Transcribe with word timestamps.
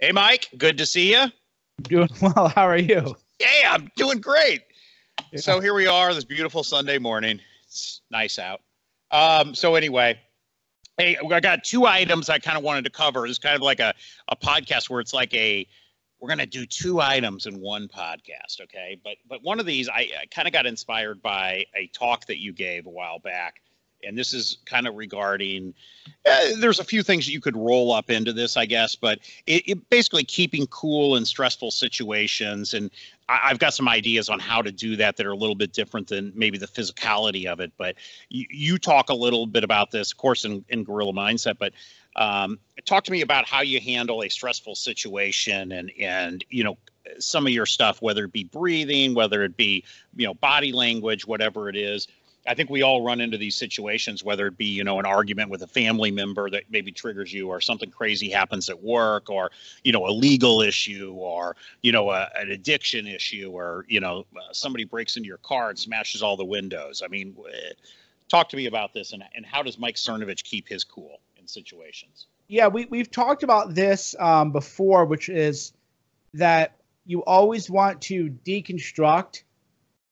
Hey, 0.00 0.12
Mike. 0.12 0.48
Good 0.56 0.78
to 0.78 0.86
see 0.86 1.12
you. 1.12 1.26
Doing 1.82 2.08
well. 2.22 2.48
How 2.54 2.68
are 2.68 2.78
you? 2.78 3.16
Yeah, 3.40 3.72
I'm 3.72 3.90
doing 3.96 4.20
great. 4.20 4.62
Yeah. 5.32 5.40
So 5.40 5.58
here 5.58 5.74
we 5.74 5.88
are, 5.88 6.14
this 6.14 6.22
beautiful 6.22 6.62
Sunday 6.62 6.98
morning. 6.98 7.40
It's 7.66 8.02
nice 8.08 8.38
out. 8.38 8.60
Um, 9.10 9.56
so 9.56 9.74
anyway, 9.74 10.20
hey, 10.98 11.16
I 11.16 11.40
got 11.40 11.64
two 11.64 11.84
items 11.86 12.28
I 12.28 12.38
kind 12.38 12.56
of 12.56 12.62
wanted 12.62 12.84
to 12.84 12.90
cover. 12.90 13.26
It's 13.26 13.38
kind 13.38 13.56
of 13.56 13.62
like 13.62 13.80
a, 13.80 13.92
a 14.28 14.36
podcast 14.36 14.88
where 14.88 15.00
it's 15.00 15.12
like 15.12 15.34
a 15.34 15.66
we're 16.20 16.28
going 16.28 16.38
to 16.38 16.46
do 16.46 16.64
two 16.64 17.00
items 17.00 17.46
in 17.46 17.60
one 17.60 17.86
podcast 17.86 18.60
okay 18.60 18.98
but 19.04 19.14
but 19.28 19.40
one 19.44 19.60
of 19.60 19.66
these 19.66 19.88
i, 19.88 20.10
I 20.20 20.26
kind 20.32 20.48
of 20.48 20.52
got 20.52 20.66
inspired 20.66 21.22
by 21.22 21.64
a 21.76 21.86
talk 21.94 22.26
that 22.26 22.38
you 22.40 22.52
gave 22.52 22.86
a 22.86 22.90
while 22.90 23.20
back 23.20 23.60
and 24.04 24.16
this 24.16 24.32
is 24.32 24.58
kind 24.64 24.86
of 24.86 24.94
regarding 24.96 25.74
uh, 26.26 26.48
there's 26.58 26.78
a 26.78 26.84
few 26.84 27.02
things 27.02 27.28
you 27.28 27.40
could 27.40 27.56
roll 27.56 27.92
up 27.92 28.10
into 28.10 28.32
this 28.32 28.56
i 28.56 28.64
guess 28.64 28.94
but 28.94 29.18
it, 29.46 29.68
it 29.68 29.90
basically 29.90 30.24
keeping 30.24 30.66
cool 30.68 31.16
in 31.16 31.24
stressful 31.24 31.70
situations 31.70 32.74
and 32.74 32.90
I, 33.28 33.48
have 33.48 33.58
got 33.58 33.74
some 33.74 33.88
ideas 33.88 34.28
on 34.28 34.38
how 34.38 34.62
to 34.62 34.72
do 34.72 34.96
that 34.96 35.16
that 35.16 35.26
are 35.26 35.32
a 35.32 35.36
little 35.36 35.54
bit 35.54 35.72
different 35.72 36.08
than 36.08 36.32
maybe 36.34 36.58
the 36.58 36.66
physicality 36.66 37.46
of 37.46 37.60
it 37.60 37.72
but 37.76 37.96
you, 38.28 38.46
you 38.50 38.78
talk 38.78 39.10
a 39.10 39.14
little 39.14 39.46
bit 39.46 39.64
about 39.64 39.90
this 39.90 40.12
of 40.12 40.18
course 40.18 40.44
in, 40.44 40.64
in 40.68 40.84
gorilla 40.84 41.12
mindset 41.12 41.58
but 41.58 41.72
um, 42.16 42.58
talk 42.84 43.04
to 43.04 43.12
me 43.12 43.20
about 43.20 43.46
how 43.46 43.60
you 43.60 43.80
handle 43.80 44.22
a 44.22 44.28
stressful 44.28 44.74
situation 44.74 45.72
and 45.72 45.92
and 46.00 46.44
you 46.50 46.64
know 46.64 46.76
some 47.18 47.46
of 47.46 47.52
your 47.52 47.66
stuff 47.66 48.02
whether 48.02 48.24
it 48.24 48.32
be 48.32 48.44
breathing 48.44 49.14
whether 49.14 49.42
it 49.42 49.56
be 49.56 49.84
you 50.16 50.26
know 50.26 50.34
body 50.34 50.72
language 50.72 51.26
whatever 51.26 51.68
it 51.68 51.76
is 51.76 52.08
I 52.46 52.54
think 52.54 52.70
we 52.70 52.82
all 52.82 53.02
run 53.02 53.20
into 53.20 53.36
these 53.36 53.56
situations, 53.56 54.24
whether 54.24 54.46
it 54.46 54.56
be, 54.56 54.66
you 54.66 54.84
know, 54.84 54.98
an 54.98 55.06
argument 55.06 55.50
with 55.50 55.62
a 55.62 55.66
family 55.66 56.10
member 56.10 56.48
that 56.50 56.64
maybe 56.70 56.92
triggers 56.92 57.32
you, 57.32 57.48
or 57.48 57.60
something 57.60 57.90
crazy 57.90 58.30
happens 58.30 58.68
at 58.70 58.82
work, 58.82 59.28
or, 59.28 59.50
you 59.84 59.92
know, 59.92 60.06
a 60.06 60.12
legal 60.12 60.62
issue, 60.62 61.12
or, 61.16 61.56
you 61.82 61.92
know, 61.92 62.10
a, 62.10 62.28
an 62.36 62.50
addiction 62.50 63.06
issue, 63.06 63.50
or, 63.52 63.84
you 63.88 64.00
know, 64.00 64.24
uh, 64.36 64.52
somebody 64.52 64.84
breaks 64.84 65.16
into 65.16 65.26
your 65.26 65.38
car 65.38 65.70
and 65.70 65.78
smashes 65.78 66.22
all 66.22 66.36
the 66.36 66.44
windows. 66.44 67.02
I 67.04 67.08
mean, 67.08 67.36
talk 68.28 68.48
to 68.50 68.56
me 68.56 68.66
about 68.66 68.94
this 68.94 69.12
and, 69.12 69.24
and 69.34 69.44
how 69.44 69.62
does 69.62 69.78
Mike 69.78 69.96
Cernovich 69.96 70.44
keep 70.44 70.68
his 70.68 70.84
cool 70.84 71.20
in 71.38 71.46
situations? 71.46 72.26
Yeah, 72.48 72.68
we, 72.68 72.86
we've 72.86 73.10
talked 73.10 73.42
about 73.42 73.74
this 73.74 74.14
um, 74.18 74.52
before, 74.52 75.04
which 75.04 75.28
is 75.28 75.72
that 76.34 76.76
you 77.04 77.24
always 77.24 77.70
want 77.70 78.00
to 78.02 78.30
deconstruct 78.44 79.42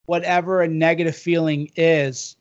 whatever 0.07 0.61
a 0.61 0.67
negative 0.67 1.15
feeling 1.15 1.69
is 1.75 2.37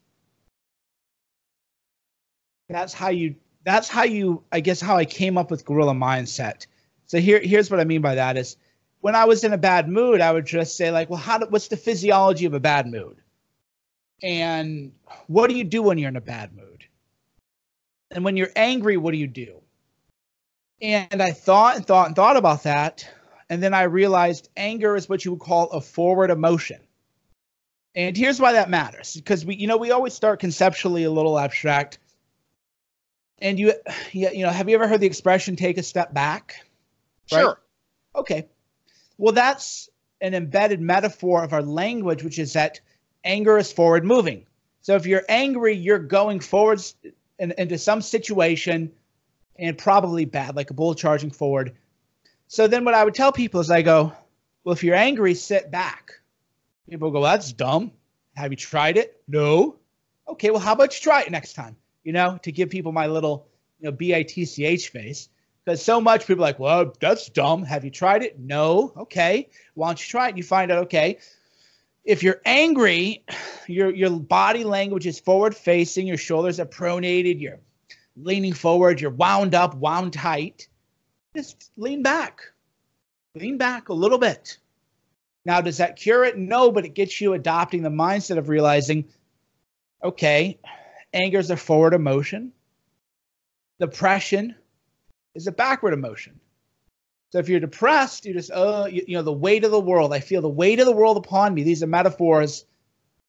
that's 2.69 2.95
how 2.95 3.11
you 3.11 3.34
that's 3.64 3.89
how 3.89 4.05
you 4.05 4.42
i 4.53 4.61
guess 4.61 4.81
how 4.81 4.97
i 4.97 5.05
came 5.05 5.36
up 5.36 5.50
with 5.50 5.67
gorilla 5.67 5.92
mindset. 5.92 6.67
So 7.06 7.19
here 7.19 7.41
here's 7.41 7.70
what 7.70 7.81
i 7.81 7.84
mean 7.84 8.00
by 8.00 8.14
that 8.14 8.36
is 8.36 8.56
when 9.00 9.17
i 9.17 9.25
was 9.25 9.45
in 9.45 9.53
a 9.53 9.58
bad 9.58 9.89
mood 9.89 10.20
i 10.20 10.33
would 10.33 10.47
just 10.47 10.77
say 10.77 10.91
like 10.91 11.11
well 11.11 11.19
how 11.19 11.39
do, 11.39 11.47
what's 11.50 11.69
the 11.69 11.77
physiology 11.77 12.47
of 12.47 12.55
a 12.55 12.61
bad 12.61 12.86
mood? 12.86 13.19
And 14.23 14.92
what 15.27 15.51
do 15.51 15.56
you 15.56 15.64
do 15.64 15.83
when 15.83 15.98
you're 15.98 16.08
in 16.08 16.17
a 16.17 16.23
bad 16.23 16.56
mood? 16.56 16.86
And 18.11 18.25
when 18.25 18.36
you're 18.36 18.53
angry 18.56 18.97
what 18.97 19.11
do 19.11 19.19
you 19.19 19.27
do? 19.27 19.61
And 20.80 21.20
i 21.20 21.33
thought 21.33 21.77
and 21.77 21.86
thought 21.86 22.06
and 22.06 22.17
thought 22.17 22.36
about 22.36 22.62
that 22.62 23.08
and 23.51 23.61
then 23.61 23.75
i 23.75 23.83
realized 23.83 24.48
anger 24.56 24.95
is 24.95 25.08
what 25.08 25.25
you 25.25 25.33
would 25.33 25.41
call 25.41 25.69
a 25.70 25.80
forward 25.80 26.30
emotion 26.30 26.80
and 27.97 28.16
here's 28.16 28.39
why 28.39 28.52
that 28.52 28.70
matters 28.70 29.14
because 29.14 29.44
we, 29.44 29.56
you 29.56 29.66
know, 29.66 29.78
we 29.78 29.91
always 29.91 30.12
start 30.12 30.39
conceptually 30.39 31.05
a 31.05 31.11
little 31.11 31.39
abstract. 31.39 31.98
And 33.39 33.58
you, 33.58 33.72
you 34.12 34.44
know, 34.44 34.50
have 34.50 34.69
you 34.69 34.77
ever 34.77 34.86
heard 34.86 35.00
the 35.00 35.06
expression 35.06 35.56
"take 35.56 35.78
a 35.78 35.83
step 35.83 36.14
back"? 36.14 36.64
Right? 37.33 37.41
Sure. 37.41 37.61
Okay. 38.14 38.47
Well, 39.19 39.33
that's 39.33 39.89
an 40.20 40.34
embedded 40.34 40.80
metaphor 40.80 41.42
of 41.42 41.52
our 41.52 41.62
language, 41.62 42.22
which 42.22 42.39
is 42.39 42.52
that 42.52 42.80
anger 43.24 43.58
is 43.58 43.73
forward 43.73 44.05
moving. 44.05 44.46
So 44.83 44.95
if 44.95 45.06
you're 45.06 45.24
angry, 45.29 45.74
you're 45.74 45.98
going 45.98 46.40
forwards 46.40 46.95
in, 47.39 47.52
into 47.58 47.79
some 47.79 48.01
situation 48.01 48.92
and 49.56 49.77
probably 49.77 50.24
bad, 50.24 50.55
like 50.55 50.70
a 50.70 50.74
bull 50.74 50.95
charging 50.95 51.30
forward. 51.30 51.73
So 52.48 52.68
then 52.68 52.85
what 52.85 52.95
I 52.95 53.05
would 53.05 53.14
tell 53.14 53.33
people 53.33 53.61
is 53.61 53.70
I 53.70 53.83
go, 53.83 54.12
well, 54.64 54.74
if 54.74 54.85
you're 54.85 54.95
angry, 54.95 55.35
sit 55.35 55.70
back. 55.70 56.12
People 56.89 57.11
go, 57.11 57.23
that's 57.23 57.52
dumb. 57.52 57.92
Have 58.36 58.52
you 58.52 58.57
tried 58.57 58.97
it? 58.97 59.20
No. 59.27 59.77
Okay, 60.29 60.51
well, 60.51 60.61
how 60.61 60.73
about 60.73 60.95
you 60.95 61.01
try 61.01 61.23
it 61.23 61.30
next 61.30 61.55
time? 61.55 61.77
You 62.05 62.13
know, 62.13 62.39
to 62.42 62.52
give 62.52 62.70
people 62.70 62.92
my 62.92 63.07
little, 63.07 63.48
you 63.80 63.86
know, 63.86 63.92
B 63.92 64.14
I 64.14 64.23
T 64.23 64.45
C 64.45 64.64
H 64.64 64.89
face. 64.89 65.29
Because 65.64 65.83
so 65.83 66.01
much 66.01 66.27
people 66.27 66.42
like, 66.42 66.61
well, 66.61 66.92
that's 67.01 67.29
dumb. 67.29 67.64
Have 67.64 67.85
you 67.85 67.91
tried 67.91 68.23
it? 68.23 68.39
No. 68.39 68.92
Okay. 68.97 69.48
Why 69.74 69.89
don't 69.89 70.01
you 70.01 70.08
try 70.08 70.27
it? 70.27 70.30
And 70.30 70.39
You 70.39 70.45
find 70.45 70.70
out, 70.70 70.85
okay, 70.85 71.19
if 72.05 72.23
you're 72.23 72.41
angry, 72.45 73.24
your 73.67 73.92
your 73.92 74.11
body 74.11 74.63
language 74.63 75.08
is 75.08 75.18
forward 75.18 75.57
facing, 75.57 76.07
your 76.07 76.17
shoulders 76.18 76.61
are 76.61 76.67
pronated, 76.67 77.41
you're 77.41 77.58
leaning 78.17 78.53
forward, 78.53 79.01
you're 79.01 79.11
wound 79.11 79.57
up, 79.57 79.74
wound 79.74 80.13
tight. 80.13 80.68
Just 81.35 81.73
lean 81.77 82.05
back. 82.05 82.42
Lean 83.35 83.58
back 83.58 83.89
a 83.89 83.92
little 83.92 84.18
bit. 84.18 84.58
Now, 85.46 85.61
does 85.61 85.77
that 85.77 85.95
cure 85.95 86.24
it? 86.24 86.36
No, 86.36 86.73
but 86.73 86.84
it 86.84 86.95
gets 86.95 87.20
you 87.20 87.33
adopting 87.33 87.83
the 87.83 87.89
mindset 87.89 88.36
of 88.36 88.48
realizing, 88.48 89.05
okay, 90.02 90.58
anger 91.12 91.39
is 91.39 91.52
a 91.52 91.57
forward 91.57 91.95
emotion. 91.95 92.51
Depression 93.79 94.56
is 95.36 95.46
a 95.46 95.52
backward 95.52 95.95
emotion. 95.95 96.40
So 97.30 97.39
if 97.39 97.48
you're 97.48 97.61
depressed, 97.61 98.27
you 98.27 98.33
just, 98.33 98.51
oh, 98.52 98.86
you, 98.86 99.05
you 99.06 99.17
know, 99.17 99.23
the 99.23 99.33
weight 99.33 99.62
of 99.64 99.70
the 99.70 99.79
world. 99.79 100.12
I 100.12 100.18
feel 100.18 100.42
the 100.42 100.48
weight 100.48 100.80
of 100.80 100.86
the 100.86 100.90
world 100.90 101.17
upon 101.17 101.55
me. 101.55 101.62
These 101.62 101.85
are 101.85 101.86
metaphors 101.86 102.64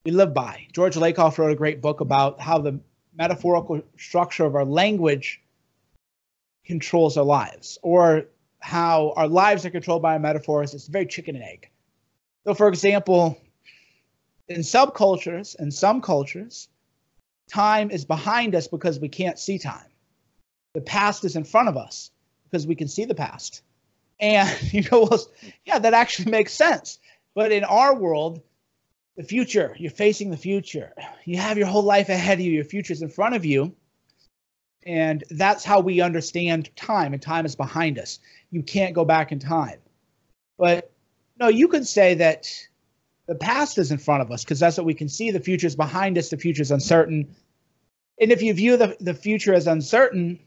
we 0.03 0.09
live 0.09 0.33
by. 0.33 0.66
George 0.73 0.95
Lakoff 0.95 1.38
wrote 1.38 1.51
a 1.51 1.56
great 1.56 1.83
book 1.83 2.01
about 2.01 2.41
how 2.41 2.57
the 2.57 2.79
metaphorical 3.16 3.83
structure 3.95 4.45
of 4.45 4.56
our 4.56 4.66
language 4.66 5.39
controls 6.66 7.16
our 7.16 7.23
lives, 7.23 7.77
or 7.83 8.25
how 8.59 9.13
our 9.16 9.27
lives 9.27 9.67
are 9.67 9.69
controlled 9.69 10.01
by 10.01 10.13
our 10.13 10.19
metaphors. 10.19 10.73
It's 10.73 10.88
very 10.88 11.06
chicken 11.06 11.35
and 11.35 11.45
egg. 11.45 11.69
So, 12.47 12.53
for 12.53 12.69
example, 12.69 13.38
in 14.47 14.62
subcultures 14.62 15.59
and 15.59 15.74
some 15.74 16.00
cultures, 16.00 16.69
time 17.52 17.91
is 17.91 18.06
behind 18.06 18.56
us 18.56 18.69
because 18.69 19.02
we 19.02 19.09
can't 19.09 19.38
see 19.38 19.59
time. 19.59 19.90
The 20.74 20.80
past 20.80 21.25
is 21.25 21.36
in 21.36 21.44
front 21.44 21.68
of 21.68 21.75
us 21.75 22.09
because 22.46 22.66
we 22.66 22.75
can 22.75 22.88
see 22.88 23.03
the 23.03 23.16
past. 23.16 23.63
And 24.22 24.50
you 24.74 24.84
know, 24.90 25.09
well, 25.12 25.19
yeah, 25.66 25.80
that 25.80 25.94
actually 25.94 26.31
makes 26.31 26.53
sense. 26.53 27.00
But 27.36 27.52
in 27.52 27.66
our 27.66 27.94
world, 27.94 28.41
the 29.18 29.24
future, 29.24 29.75
you're 29.78 29.91
facing 29.91 30.31
the 30.31 30.38
future. 30.38 30.94
You 31.25 31.36
have 31.40 31.57
your 31.57 31.68
whole 31.68 31.84
life 31.84 32.07
ahead 32.07 32.40
of 32.40 32.46
you, 32.46 32.53
your 32.53 32.63
future's 32.63 33.02
in 33.02 33.09
front 33.09 33.36
of 33.36 33.44
you. 33.44 33.75
And 34.86 35.22
that's 35.30 35.66
how 35.66 35.81
we 35.81 36.00
understand 36.00 36.74
time, 36.78 37.12
and 37.12 37.22
time 37.22 37.46
is 37.46 37.57
behind 37.57 38.00
us. 38.00 38.19
You 38.52 38.63
can't 38.63 38.96
go 38.96 39.03
back 39.03 39.34
in 39.34 39.40
time. 39.40 39.80
But 40.57 40.94
no, 41.40 41.48
you 41.48 41.68
could 41.68 41.88
say 41.88 42.16
that 42.16 42.52
the 43.28 43.36
past 43.36 43.78
is 43.78 43.92
in 43.92 43.98
front 43.98 44.22
of 44.22 44.31
us 44.31 44.44
because 44.44 44.59
that's 44.59 44.78
what 44.78 44.86
we 44.86 44.94
can 44.94 45.09
see. 45.09 45.31
The 45.31 45.40
future 45.40 45.68
is 45.68 45.75
behind 45.75 46.18
us. 46.18 46.30
The 46.30 46.38
future 46.38 46.62
is 46.62 46.72
uncertain. 46.72 47.36
And 48.20 48.31
if 48.31 48.42
you 48.42 48.53
view 48.53 48.78
the, 48.78 48.98
the 49.00 49.14
future 49.14 49.53
as 49.53 49.68
uncertain, 49.68 50.40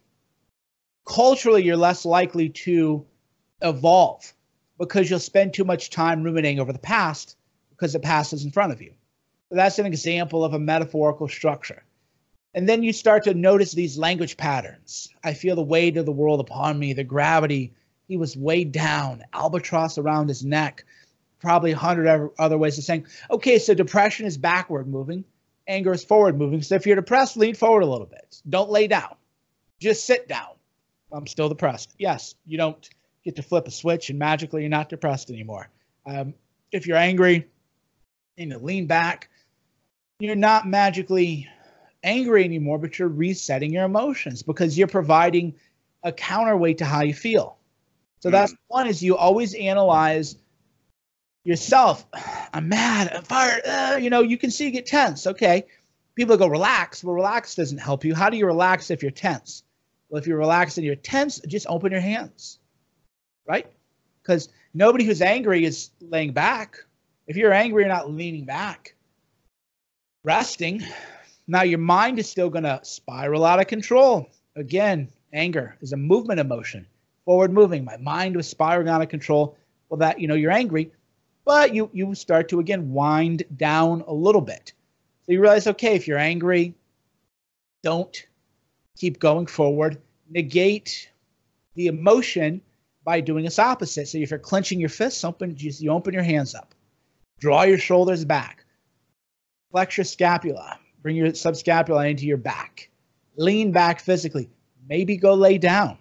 culturally, 1.07 1.63
you're 1.63 1.77
less 1.77 2.05
likely 2.05 2.49
to 2.49 3.07
evolve 3.63 4.33
because 4.79 5.11
you'll 5.11 5.19
spend 5.19 5.53
too 5.53 5.65
much 5.65 5.91
time 5.91 6.23
ruminating 6.23 6.59
over 6.59 6.73
the 6.73 6.79
past 6.79 7.37
because 7.71 7.93
the 7.93 8.01
past 8.01 8.33
is 8.33 8.45
in 8.45 8.51
front 8.51 8.73
of 8.73 8.81
you. 8.81 8.93
So 9.51 9.57
that's 9.57 9.79
an 9.79 9.87
example 9.87 10.45
of 10.45 10.55
a 10.55 10.59
metaphorical 10.59 11.29
structure. 11.29 11.85
And 12.55 12.69
then 12.69 12.83
you 12.83 12.93
start 12.93 13.25
to 13.25 13.35
notice 13.35 13.73
these 13.73 13.99
language 13.99 14.37
patterns. 14.37 15.09
I 15.23 15.35
feel 15.35 15.55
the 15.55 15.63
weight 15.63 15.97
of 15.97 16.07
the 16.07 16.13
world 16.13 16.41
upon 16.41 16.79
me, 16.79 16.95
the 16.95 17.05
gravity 17.05 17.75
he 18.11 18.17
was 18.17 18.37
weighed 18.37 18.73
down, 18.73 19.23
albatross 19.33 19.97
around 19.97 20.27
his 20.27 20.45
neck, 20.45 20.85
probably 21.39 21.71
a 21.71 21.77
hundred 21.77 22.33
other 22.41 22.59
ways 22.59 22.77
of 22.77 22.83
saying, 22.83 23.07
okay, 23.31 23.61
so 23.61 23.73
depression 23.73 24.27
is 24.27 24.37
backward 24.37 24.89
moving, 24.89 25.25
anger 25.69 25.93
is 25.93 26.03
forward 26.03 26.37
moving. 26.37 26.61
So 26.61 26.75
if 26.75 26.87
you're 26.87 26.97
depressed, 26.97 27.37
lean 27.37 27.55
forward 27.55 27.85
a 27.85 27.87
little 27.87 28.09
bit. 28.09 28.43
Don't 28.49 28.69
lay 28.69 28.89
down. 28.89 29.15
Just 29.79 30.07
sit 30.09 30.27
down. 30.27 30.49
I'm 31.13 31.29
still 31.29 31.49
depressed. 31.49 31.95
Yes, 32.01 32.35
you 32.45 32.59
don't 32.59 32.91
get 33.25 33.37
to 33.37 33.43
flip 33.45 33.69
a 33.69 33.71
switch 33.71 34.11
and 34.11 34.19
magically 34.19 34.63
you're 34.63 34.71
not 34.71 34.89
depressed 34.89 35.31
anymore. 35.31 35.69
Um, 36.05 36.35
if 36.73 36.89
you're 36.89 36.97
angry, 36.97 37.47
you 38.37 38.47
know, 38.47 38.59
lean 38.59 38.89
back. 38.89 39.31
You're 40.19 40.35
not 40.35 40.67
magically 40.67 41.47
angry 42.03 42.43
anymore, 42.43 42.79
but 42.79 42.99
you're 42.99 43.07
resetting 43.07 43.73
your 43.73 43.85
emotions 43.85 44.43
because 44.43 44.77
you're 44.77 44.89
providing 44.89 45.55
a 46.03 46.11
counterweight 46.11 46.79
to 46.79 46.85
how 46.85 47.03
you 47.03 47.15
feel. 47.15 47.57
So 48.21 48.29
mm. 48.29 48.33
that's 48.33 48.55
one 48.69 48.87
is 48.87 49.03
you 49.03 49.17
always 49.17 49.55
analyze 49.55 50.37
yourself. 51.45 52.07
I'm 52.53 52.69
mad. 52.69 53.13
I'm 53.15 53.23
fired. 53.23 53.63
Uh, 53.67 53.99
you 54.01 54.11
know, 54.11 54.23
you 54.23 54.39
can 54.39 54.51
see 54.51 54.67
you 54.67 54.71
get 54.71 54.87
tense. 54.87 55.27
Okay. 55.27 55.67
People 56.15 56.37
go 56.37 56.47
relax. 56.47 57.03
Well, 57.05 57.15
relax 57.15 57.55
doesn't 57.55 57.79
help 57.79 58.05
you. 58.05 58.15
How 58.15 58.31
do 58.31 58.37
you 58.37 58.47
relax 58.47 58.91
if 58.91 59.03
you're 59.03 59.11
tense? 59.11 59.63
Well, 60.09 60.21
if 60.21 60.27
you're 60.27 60.39
relaxed 60.39 60.77
and 60.77 60.85
you're 60.85 60.97
tense, 60.97 61.41
just 61.47 61.67
open 61.69 61.93
your 61.93 62.01
hands. 62.01 62.59
right? 63.47 63.67
Because 64.23 64.49
nobody 64.75 65.05
who's 65.05 65.23
angry 65.23 65.65
is 65.65 65.91
laying 66.01 66.33
back. 66.33 66.77
If 67.27 67.37
you're 67.37 67.53
angry, 67.53 67.83
you're 67.83 67.89
not 67.89 68.11
leaning 68.11 68.45
back, 68.45 68.95
resting. 70.25 70.83
Now 71.47 71.63
your 71.63 71.79
mind 71.79 72.19
is 72.19 72.29
still 72.29 72.51
going 72.51 72.65
to 72.65 72.81
spiral 72.83 73.45
out 73.45 73.61
of 73.61 73.67
control. 73.67 74.29
Again, 74.57 75.09
anger 75.33 75.77
is 75.81 75.93
a 75.93 75.97
movement 75.97 76.41
emotion, 76.41 76.87
forward 77.31 77.53
moving. 77.53 77.85
My 77.85 77.97
mind 77.99 78.35
was 78.35 78.49
spiraling 78.49 78.89
out 78.89 79.03
of 79.03 79.09
control. 79.09 79.57
Well, 79.89 79.99
that 79.99 80.19
you 80.19 80.27
know 80.27 80.35
you're 80.35 80.51
angry, 80.51 80.91
but 81.45 81.73
you 81.73 81.89
you 81.93 82.13
start 82.17 82.49
to 82.49 82.59
again 82.59 82.93
wind 82.93 83.45
down 83.57 84.03
a 84.09 84.13
little 84.13 84.41
bit. 84.41 84.73
So 85.23 85.31
you 85.31 85.41
realize, 85.41 85.69
okay, 85.69 85.95
if 85.95 86.09
you're 86.09 86.19
angry, 86.19 86.75
don't 87.85 88.27
keep 88.99 89.21
going 89.21 89.47
forward. 89.47 89.99
Negate 90.29 91.09
the 91.77 91.87
emotion 91.87 92.63
by 93.05 93.21
doing 93.21 93.45
its 93.45 93.61
opposite. 93.61 94.09
So 94.09 94.19
if 94.19 94.31
you're 94.31 94.41
clenching 94.41 94.81
your 94.81 94.89
fists, 94.89 95.23
open 95.23 95.55
you 95.57 95.93
open 95.93 96.13
your 96.13 96.25
hands 96.25 96.57
up, 96.57 96.75
draw 97.39 97.63
your 97.63 97.79
shoulders 97.79 98.25
back, 98.25 98.65
flex 99.71 99.97
your 99.97 100.05
scapula, 100.05 100.81
bring 101.01 101.15
your 101.15 101.29
subscapula 101.29 102.11
into 102.11 102.27
your 102.27 102.39
back, 102.39 102.91
lean 103.37 103.71
back 103.71 104.01
physically. 104.01 104.51
Maybe 104.89 105.17
go 105.17 105.35
lay 105.35 105.59
down. 105.59 105.97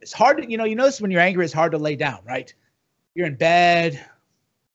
It's 0.00 0.12
hard 0.12 0.38
to, 0.38 0.50
you 0.50 0.56
know, 0.56 0.64
you 0.64 0.76
notice 0.76 1.00
when 1.00 1.10
you're 1.10 1.20
angry, 1.20 1.44
it's 1.44 1.54
hard 1.54 1.72
to 1.72 1.78
lay 1.78 1.96
down, 1.96 2.20
right? 2.24 2.52
You're 3.14 3.26
in 3.26 3.36
bed, 3.36 4.04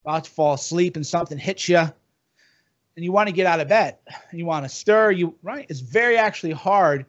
about 0.03 0.25
to 0.25 0.29
fall 0.29 0.53
asleep, 0.53 0.95
and 0.95 1.05
something 1.05 1.37
hits 1.37 1.67
you, 1.67 1.77
and 1.77 3.05
you 3.05 3.11
want 3.11 3.27
to 3.27 3.33
get 3.33 3.45
out 3.45 3.59
of 3.59 3.67
bed, 3.67 3.97
you 4.31 4.45
want 4.45 4.65
to 4.65 4.69
stir. 4.69 5.11
You 5.11 5.35
right? 5.43 5.65
It's 5.69 5.81
very 5.81 6.17
actually 6.17 6.53
hard 6.53 7.05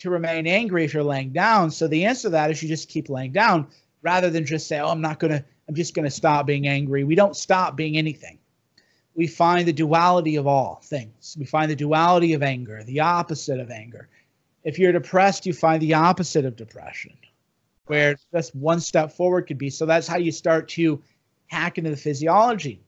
to 0.00 0.10
remain 0.10 0.46
angry 0.46 0.84
if 0.84 0.94
you're 0.94 1.02
laying 1.02 1.32
down. 1.32 1.70
So 1.70 1.86
the 1.88 2.04
answer 2.06 2.28
to 2.28 2.30
that 2.30 2.50
is 2.50 2.62
you 2.62 2.68
just 2.68 2.88
keep 2.88 3.08
laying 3.08 3.32
down 3.32 3.68
rather 4.02 4.30
than 4.30 4.44
just 4.44 4.68
say, 4.68 4.78
"Oh, 4.78 4.88
I'm 4.88 5.00
not 5.00 5.18
gonna. 5.18 5.44
I'm 5.68 5.74
just 5.74 5.94
gonna 5.94 6.10
stop 6.10 6.46
being 6.46 6.66
angry." 6.66 7.04
We 7.04 7.14
don't 7.14 7.36
stop 7.36 7.76
being 7.76 7.96
anything. 7.96 8.38
We 9.14 9.26
find 9.26 9.66
the 9.66 9.72
duality 9.72 10.36
of 10.36 10.46
all 10.46 10.80
things. 10.84 11.36
We 11.38 11.46
find 11.46 11.70
the 11.70 11.76
duality 11.76 12.34
of 12.34 12.42
anger, 12.42 12.84
the 12.84 13.00
opposite 13.00 13.60
of 13.60 13.70
anger. 13.70 14.08
If 14.66 14.78
you're 14.78 14.92
depressed, 14.92 15.46
you 15.46 15.54
find 15.54 15.80
the 15.80 15.94
opposite 15.94 16.44
of 16.44 16.56
depression, 16.56 17.16
where 17.86 18.16
just 18.34 18.54
one 18.54 18.80
step 18.80 19.12
forward 19.12 19.46
could 19.46 19.56
be. 19.56 19.70
So 19.70 19.86
that's 19.86 20.06
how 20.06 20.18
you 20.18 20.32
start 20.32 20.68
to 20.70 21.00
hack 21.46 21.78
into 21.78 21.90
the 21.90 21.96
physiology. 21.96 22.82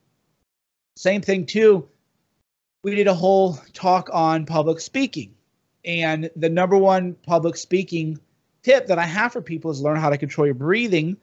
Same 0.96 1.22
thing 1.22 1.46
too. 1.46 1.88
We 2.82 2.94
did 2.94 3.06
a 3.06 3.14
whole 3.14 3.58
talk 3.72 4.10
on 4.12 4.44
public 4.44 4.80
speaking 4.80 5.34
and 5.84 6.30
the 6.36 6.50
number 6.50 6.76
one 6.76 7.14
public 7.26 7.56
speaking 7.56 8.18
tip 8.62 8.86
that 8.88 8.98
I 8.98 9.06
have 9.06 9.32
for 9.32 9.40
people 9.40 9.70
is 9.70 9.80
learn 9.80 9.96
how 9.96 10.10
to 10.10 10.18
control 10.18 10.46
your 10.46 10.54
breathing. 10.54 11.16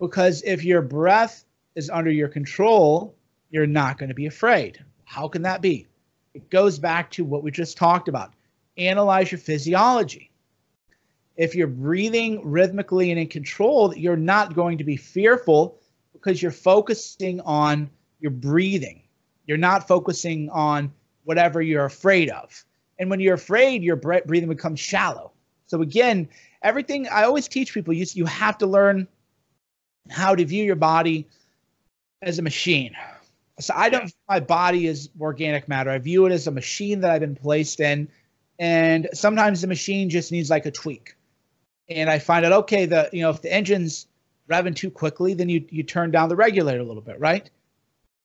Because 0.00 0.42
if 0.42 0.64
your 0.64 0.82
breath 0.82 1.44
is 1.74 1.90
under 1.90 2.10
your 2.10 2.28
control, 2.28 3.14
you're 3.50 3.66
not 3.66 3.98
going 3.98 4.08
to 4.08 4.14
be 4.14 4.26
afraid. 4.26 4.84
How 5.04 5.28
can 5.28 5.42
that 5.42 5.62
be? 5.62 5.86
It 6.34 6.50
goes 6.50 6.78
back 6.78 7.10
to 7.12 7.24
what 7.24 7.42
we 7.42 7.50
just 7.50 7.76
talked 7.76 8.08
about. 8.08 8.32
Analyze 8.78 9.30
your 9.30 9.38
physiology. 9.38 10.30
If 11.36 11.54
you're 11.54 11.66
breathing 11.66 12.40
rhythmically 12.48 13.10
and 13.10 13.20
in 13.20 13.28
control, 13.28 13.94
you're 13.94 14.16
not 14.16 14.54
going 14.54 14.78
to 14.78 14.84
be 14.84 14.96
fearful 14.96 15.78
because 16.12 16.42
you're 16.42 16.50
focusing 16.50 17.40
on 17.42 17.90
your 18.20 18.30
breathing. 18.30 19.02
You're 19.46 19.56
not 19.56 19.86
focusing 19.86 20.50
on 20.50 20.92
whatever 21.24 21.62
you're 21.62 21.84
afraid 21.84 22.30
of. 22.30 22.64
And 22.98 23.08
when 23.08 23.20
you're 23.20 23.34
afraid, 23.34 23.82
your 23.82 23.96
breathing 23.96 24.48
becomes 24.48 24.80
shallow. 24.80 25.32
So 25.66 25.82
again, 25.82 26.28
everything 26.62 27.06
I 27.08 27.24
always 27.24 27.46
teach 27.46 27.72
people, 27.72 27.94
you, 27.94 28.06
you 28.14 28.24
have 28.26 28.58
to 28.58 28.66
learn 28.66 29.06
how 30.10 30.34
to 30.34 30.44
view 30.44 30.64
your 30.64 30.76
body 30.76 31.26
as 32.22 32.38
a 32.38 32.42
machine. 32.42 32.96
So 33.60 33.74
I 33.76 33.88
don't 33.88 34.12
my 34.28 34.40
body 34.40 34.86
as 34.88 35.10
organic 35.20 35.68
matter. 35.68 35.90
I 35.90 35.98
view 35.98 36.26
it 36.26 36.32
as 36.32 36.46
a 36.46 36.50
machine 36.50 37.00
that 37.00 37.10
I've 37.10 37.20
been 37.20 37.36
placed 37.36 37.80
in. 37.80 38.08
And 38.58 39.08
sometimes 39.14 39.60
the 39.60 39.66
machine 39.68 40.10
just 40.10 40.32
needs 40.32 40.50
like 40.50 40.66
a 40.66 40.70
tweak. 40.70 41.14
And 41.88 42.10
I 42.10 42.18
find 42.18 42.44
out, 42.44 42.52
okay, 42.52 42.86
the 42.86 43.08
you 43.12 43.22
know, 43.22 43.30
if 43.30 43.42
the 43.42 43.52
engine's 43.52 44.06
revving 44.50 44.76
too 44.76 44.90
quickly, 44.90 45.34
then 45.34 45.48
you 45.48 45.64
you 45.70 45.82
turn 45.82 46.10
down 46.10 46.28
the 46.28 46.36
regulator 46.36 46.80
a 46.80 46.84
little 46.84 47.02
bit, 47.02 47.20
right? 47.20 47.48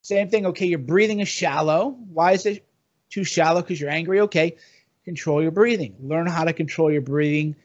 Same 0.01 0.29
thing, 0.29 0.45
okay, 0.47 0.65
your 0.65 0.79
breathing 0.79 1.21
is 1.21 1.29
shallow. 1.29 1.97
Why 2.11 2.33
is 2.33 2.45
it 2.45 2.65
too 3.13 3.23
shallow 3.23 3.61
because 3.61 3.79
you're 3.79 3.91
angry. 3.91 4.21
Okay, 4.21 4.55
control 5.05 5.41
your 5.41 5.51
breathing. 5.51 5.95
Learn 6.01 6.25
how 6.25 6.43
to 6.43 6.53
control 6.53 6.91
your 6.91 7.01
breathing, 7.01 7.55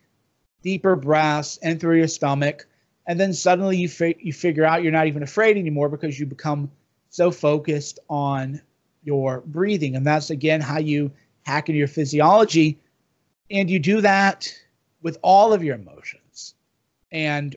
deeper 0.62 0.94
breaths 0.94 1.58
and 1.62 1.80
through 1.80 1.96
your 1.96 2.08
stomach, 2.08 2.66
and 3.06 3.18
then 3.18 3.32
suddenly 3.32 3.78
you 3.78 3.88
fi- 3.88 4.16
you 4.20 4.32
figure 4.32 4.64
out 4.64 4.82
you're 4.82 4.92
not 4.92 5.06
even 5.06 5.22
afraid 5.22 5.56
anymore 5.56 5.88
because 5.88 6.20
you 6.20 6.26
become 6.26 6.70
so 7.08 7.30
focused 7.30 7.98
on 8.10 8.60
your 9.02 9.40
breathing, 9.46 9.96
and 9.96 10.06
that's 10.06 10.28
again 10.28 10.60
how 10.60 10.78
you 10.78 11.10
hack 11.48 11.70
into 11.70 11.78
your 11.78 11.88
physiology, 11.88 12.78
and 13.50 13.70
you 13.70 13.78
do 13.78 14.02
that 14.02 14.52
with 15.00 15.16
all 15.22 15.54
of 15.54 15.64
your 15.64 15.76
emotions, 15.76 16.54
and 17.10 17.56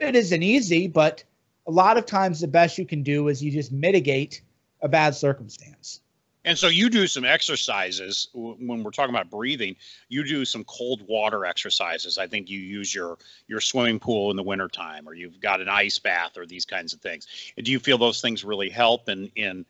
it 0.00 0.16
isn't 0.16 0.42
easy, 0.42 0.88
but 0.88 1.22
a 1.68 1.70
lot 1.70 1.96
of 1.96 2.06
times 2.06 2.40
the 2.40 2.48
best 2.48 2.76
you 2.76 2.84
can 2.84 3.04
do 3.04 3.28
is 3.28 3.40
you 3.40 3.52
just 3.52 3.70
mitigate 3.70 4.42
a 4.82 4.88
bad 4.88 5.14
circumstance. 5.14 6.00
And 6.44 6.58
so 6.58 6.66
you 6.66 6.90
do 6.90 7.06
some 7.06 7.24
exercises 7.24 8.28
when 8.32 8.82
we're 8.82 8.90
talking 8.90 9.14
about 9.14 9.30
breathing. 9.30 9.76
You 10.08 10.24
do 10.24 10.44
some 10.44 10.64
cold 10.64 11.06
water 11.06 11.44
exercises. 11.44 12.18
I 12.18 12.26
think 12.26 12.50
you 12.50 12.58
use 12.58 12.92
your 12.92 13.18
your 13.46 13.60
swimming 13.60 14.00
pool 14.00 14.30
in 14.30 14.36
the 14.36 14.42
wintertime, 14.42 15.06
or 15.06 15.14
you've 15.14 15.38
got 15.38 15.60
an 15.60 15.68
ice 15.68 15.98
bath, 16.00 16.36
or 16.36 16.46
these 16.46 16.64
kinds 16.64 16.94
of 16.94 17.00
things. 17.00 17.26
Do 17.62 17.70
you 17.70 17.78
feel 17.78 17.98
those 17.98 18.20
things 18.22 18.42
really 18.42 18.70
help 18.70 19.08
in 19.08 19.30
in 19.36 19.66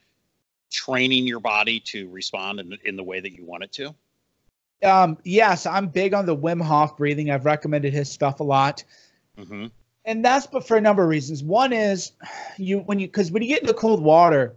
training 0.71 1.27
your 1.27 1.41
body 1.41 1.81
to 1.81 2.09
respond 2.09 2.61
in, 2.61 2.79
in 2.85 2.97
the 2.97 3.03
way 3.03 3.21
that 3.21 3.33
you 3.33 3.45
want 3.45 3.65
it 3.65 3.73
to? 3.73 3.95
Um, 4.83 5.19
yes, 5.25 5.67
I'm 5.67 5.89
big 5.89 6.15
on 6.15 6.27
the 6.27 6.37
Wim 6.37 6.63
Hof 6.63 6.97
breathing. 6.97 7.31
I've 7.31 7.45
recommended 7.45 7.93
his 7.93 8.11
stuff 8.11 8.41
a 8.41 8.45
lot. 8.45 8.85
Mm-hmm. 9.39 9.67
And 10.07 10.25
that's 10.25 10.47
but 10.47 10.67
for 10.67 10.77
a 10.77 10.81
number 10.81 11.03
of 11.03 11.09
reasons. 11.09 11.43
One 11.43 11.73
is 11.73 12.13
you 12.57 12.79
when 12.79 12.99
you 12.99 13.07
because 13.07 13.31
when 13.31 13.43
you 13.43 13.49
get 13.49 13.61
into 13.61 13.75
cold 13.75 14.03
water, 14.03 14.57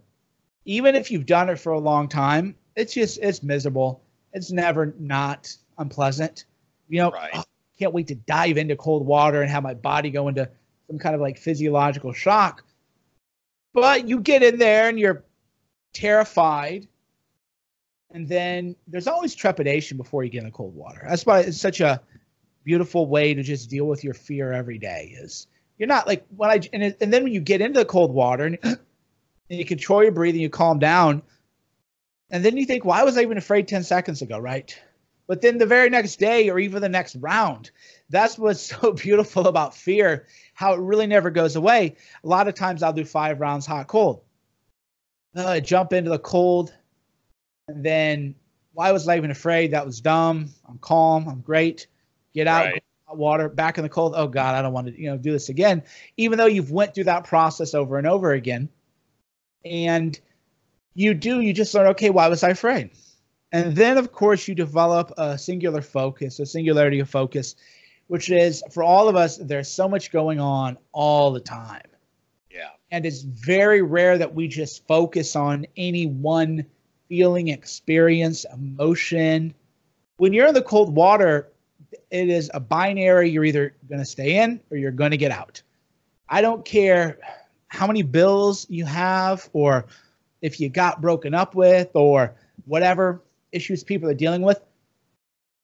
even 0.66 0.96
if 0.96 1.12
you've 1.12 1.26
done 1.26 1.50
it 1.50 1.60
for 1.60 1.74
a 1.74 1.80
long 1.80 2.08
time, 2.08 2.56
it's 2.76 2.94
just 2.94 3.20
it's 3.22 3.44
miserable. 3.44 4.02
It's 4.32 4.52
never 4.52 4.94
not 4.98 5.54
unpleasant. 5.78 6.46
You 6.88 7.00
know, 7.00 7.12
right. 7.12 7.32
oh, 7.34 7.44
can't 7.78 7.94
wait 7.94 8.08
to 8.08 8.16
dive 8.16 8.58
into 8.58 8.76
cold 8.76 9.06
water 9.06 9.42
and 9.42 9.52
have 9.52 9.64
my 9.64 9.74
body 9.74 10.10
go 10.10 10.30
into 10.30 10.50
some 10.88 11.00
kind 11.00 11.16
of 11.16 11.22
like 11.22 11.38
physiological 11.38 12.14
shock. 12.14 12.64
But 13.74 14.08
you 14.08 14.20
get 14.20 14.44
in 14.44 14.60
there 14.60 14.88
and 14.88 15.00
you're 15.00 15.24
terrified. 15.94 16.88
And 18.12 18.28
then 18.28 18.76
there's 18.88 19.08
always 19.08 19.34
trepidation 19.34 19.98
before 19.98 20.24
you 20.24 20.30
get 20.30 20.40
in 20.40 20.46
the 20.46 20.52
cold 20.52 20.76
water. 20.76 21.06
That's 21.08 21.26
why 21.26 21.42
it's 21.42 21.60
such 21.60 21.82
a 21.82 22.02
beautiful 22.64 23.08
way 23.08 23.34
to 23.34 23.44
just 23.44 23.70
deal 23.70 23.86
with 23.86 24.04
your 24.04 24.14
fear 24.14 24.54
every 24.54 24.78
day 24.78 25.16
is 25.20 25.48
you're 25.78 25.88
not 25.88 26.08
like 26.08 26.26
when 26.36 26.50
I 26.50 26.62
and, 26.72 26.84
it, 26.84 26.98
and 27.02 27.12
then 27.12 27.24
when 27.24 27.34
you 27.34 27.42
get 27.42 27.62
into 27.62 27.80
the 27.80 27.86
cold 27.86 28.14
water 28.14 28.46
and 28.46 28.60
and 28.64 29.60
you 29.60 29.66
control 29.66 30.04
your 30.04 30.12
breathing, 30.12 30.42
you 30.42 30.50
calm 30.50 30.80
down. 30.80 31.22
And 32.30 32.44
then 32.44 32.58
you 32.58 32.66
think, 32.66 32.84
why 32.86 33.04
was 33.04 33.18
I 33.18 33.22
even 33.22 33.38
afraid 33.38 33.68
10 33.68 33.84
seconds 33.84 34.22
ago, 34.22 34.40
right? 34.40 34.76
But 35.28 35.42
then 35.42 35.58
the 35.58 35.66
very 35.66 35.90
next 35.90 36.18
day 36.18 36.50
or 36.50 36.60
even 36.60 36.82
the 36.82 36.90
next 36.90 37.16
round, 37.18 37.72
that's 38.10 38.38
what's 38.38 38.62
so 38.82 38.94
beautiful 38.94 39.48
about 39.48 39.76
fear, 39.76 40.26
how 40.54 40.74
it 40.74 40.80
really 40.80 41.08
never 41.08 41.30
goes 41.30 41.56
away. 41.56 41.96
A 42.24 42.28
lot 42.28 42.48
of 42.48 42.56
times 42.56 42.82
I'll 42.82 42.94
do 42.94 43.06
five 43.06 43.40
rounds 43.40 43.66
hot, 43.66 43.88
cold. 43.88 44.22
Uh, 45.36 45.60
jump 45.60 45.94
into 45.94 46.10
the 46.10 46.20
cold. 46.20 46.74
And 47.68 47.84
then 47.84 48.36
why 48.74 48.92
was 48.92 49.08
I 49.08 49.18
even 49.18 49.32
afraid? 49.32 49.72
That 49.72 49.86
was 49.86 50.02
dumb. 50.02 50.50
I'm 50.68 50.78
calm. 50.78 51.28
I'm 51.28 51.42
great. 51.42 51.88
Get 52.34 52.48
out. 52.48 52.66
Right. 52.66 52.84
Water 53.10 53.48
back 53.48 53.78
in 53.78 53.84
the 53.84 53.90
cold. 53.90 54.14
Oh 54.16 54.28
God, 54.28 54.56
I 54.56 54.64
don't 54.64 54.74
want 54.74 54.88
to, 54.88 55.00
you 55.00 55.12
know, 55.12 55.18
do 55.18 55.32
this 55.32 55.50
again. 55.50 55.84
Even 56.18 56.40
though 56.40 56.48
you've 56.48 56.72
went 56.72 56.96
through 56.96 57.04
that 57.04 57.26
process 57.26 57.76
over 57.76 58.00
and 58.00 58.08
over 58.08 58.32
again, 58.32 58.70
and 59.64 60.20
you 60.96 61.14
do 61.14 61.40
you 61.40 61.54
just 61.54 61.74
learn 61.74 61.88
okay 61.88 62.10
why 62.10 62.28
was 62.28 62.44
i 62.44 62.50
afraid 62.50 62.90
and 63.52 63.76
then 63.76 63.98
of 63.98 64.12
course 64.12 64.48
you 64.48 64.56
develop 64.56 65.12
a 65.18 65.38
singular 65.38 65.82
focus 65.82 66.40
a 66.40 66.46
singularity 66.46 67.00
of 67.00 67.10
focus 67.10 67.56
which 68.08 68.30
is 68.30 68.64
for 68.72 68.84
all 68.84 69.10
of 69.10 69.16
us 69.16 69.38
there's 69.38 69.70
so 69.70 69.88
much 69.88 70.12
going 70.12 70.40
on 70.40 70.78
all 70.92 71.32
the 71.32 71.40
time 71.40 71.82
and 72.94 73.08
it's 73.08 73.24
very 73.24 73.82
rare 73.82 74.20
that 74.20 74.36
we 74.36 74.48
just 74.48 74.86
focus 74.88 75.36
on 75.36 75.66
any 75.76 76.06
one 76.06 76.64
feeling 77.10 77.48
experience 77.48 78.46
emotion. 78.54 79.56
When 80.18 80.32
you're 80.32 80.48
in 80.48 80.54
the 80.54 80.62
cold 80.62 80.96
water 80.96 81.50
it 82.12 82.30
is 82.30 82.52
a 82.54 82.60
binary. 82.60 83.32
You're 83.32 83.46
either 83.46 83.76
going 83.90 84.00
to 84.00 84.06
stay 84.06 84.38
in 84.38 84.60
or 84.70 84.78
you're 84.78 84.92
going 84.92 85.12
to 85.12 85.18
get 85.18 85.32
out. 85.32 85.64
I 86.30 86.42
don't 86.42 86.64
care 86.64 87.18
how 87.68 87.88
many 87.88 88.04
bills 88.04 88.68
you 88.70 88.86
have 88.86 89.50
or 89.54 89.88
if 90.42 90.60
you 90.60 90.70
got 90.70 91.02
broken 91.02 91.34
up 91.34 91.56
with 91.56 91.90
or 91.96 92.36
whatever 92.66 93.24
issues 93.52 93.84
people 93.84 94.08
are 94.10 94.14
dealing 94.14 94.44
with, 94.44 94.62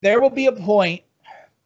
there 0.02 0.20
will 0.20 0.32
be 0.32 0.48
a 0.48 0.52
point 0.52 1.04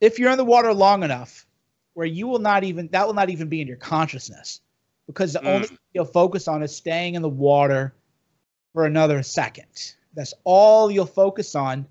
if 0.02 0.20
you're 0.20 0.32
in 0.32 0.38
the 0.38 0.44
water 0.44 0.74
long 0.74 1.04
enough 1.04 1.46
where 1.94 2.08
you 2.08 2.28
will 2.28 2.40
not 2.40 2.66
even 2.66 2.90
that 2.90 3.08
will 3.08 3.14
not 3.14 3.30
even 3.30 3.48
be 3.48 3.62
in 3.62 3.68
your 3.68 3.78
consciousness 3.78 4.60
because 5.08 5.34
the 5.34 5.40
mm. 5.40 5.48
only 5.48 5.68
thing 5.68 5.78
you'll 5.94 6.06
focus 6.06 6.48
on 6.48 6.64
is 6.64 6.76
staying 6.76 7.16
in 7.16 7.22
the 7.22 7.30
water 7.30 7.94
for 8.74 8.86
another 8.86 9.24
second. 9.24 9.94
That's 10.14 10.34
all 10.44 10.92
you'll 10.92 11.06
focus 11.06 11.56
on. 11.56 11.88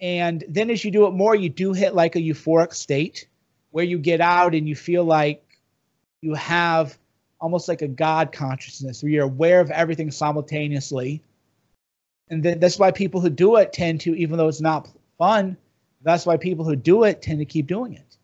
And 0.00 0.44
then 0.48 0.70
as 0.70 0.84
you 0.84 0.90
do 0.90 1.06
it 1.06 1.12
more, 1.12 1.34
you 1.34 1.48
do 1.48 1.72
hit 1.72 1.94
like 1.94 2.16
a 2.16 2.20
euphoric 2.20 2.74
state 2.74 3.26
where 3.70 3.84
you 3.84 3.98
get 3.98 4.20
out 4.20 4.54
and 4.54 4.68
you 4.68 4.76
feel 4.76 5.04
like 5.04 5.42
you 6.20 6.34
have 6.34 6.96
almost 7.40 7.68
like 7.68 7.82
a 7.82 7.88
God 7.88 8.32
consciousness 8.32 9.02
where 9.02 9.10
you're 9.10 9.24
aware 9.24 9.60
of 9.60 9.70
everything 9.70 10.10
simultaneously. 10.10 11.22
And 12.28 12.42
then 12.42 12.58
that's 12.58 12.78
why 12.78 12.90
people 12.90 13.20
who 13.20 13.30
do 13.30 13.56
it 13.56 13.72
tend 13.72 14.00
to, 14.02 14.14
even 14.14 14.38
though 14.38 14.48
it's 14.48 14.60
not 14.60 14.88
fun, 15.18 15.56
that's 16.02 16.26
why 16.26 16.36
people 16.36 16.64
who 16.64 16.76
do 16.76 17.04
it 17.04 17.22
tend 17.22 17.38
to 17.38 17.44
keep 17.44 17.66
doing 17.66 17.94
it. 17.94 18.16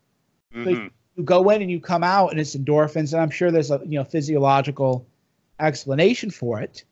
Mm-hmm. 0.55 0.87
So 0.87 0.89
you 1.15 1.23
go 1.23 1.49
in 1.49 1.61
and 1.61 1.69
you 1.69 1.79
come 1.79 2.03
out 2.03 2.31
and 2.31 2.39
it's 2.39 2.55
endorphins, 2.55 3.13
and 3.13 3.21
I'm 3.21 3.29
sure 3.29 3.51
there's 3.51 3.71
a 3.71 3.81
you 3.85 3.97
know 3.99 4.03
physiological 4.03 5.05
explanation 5.59 6.29
for 6.29 6.61
it. 6.61 6.83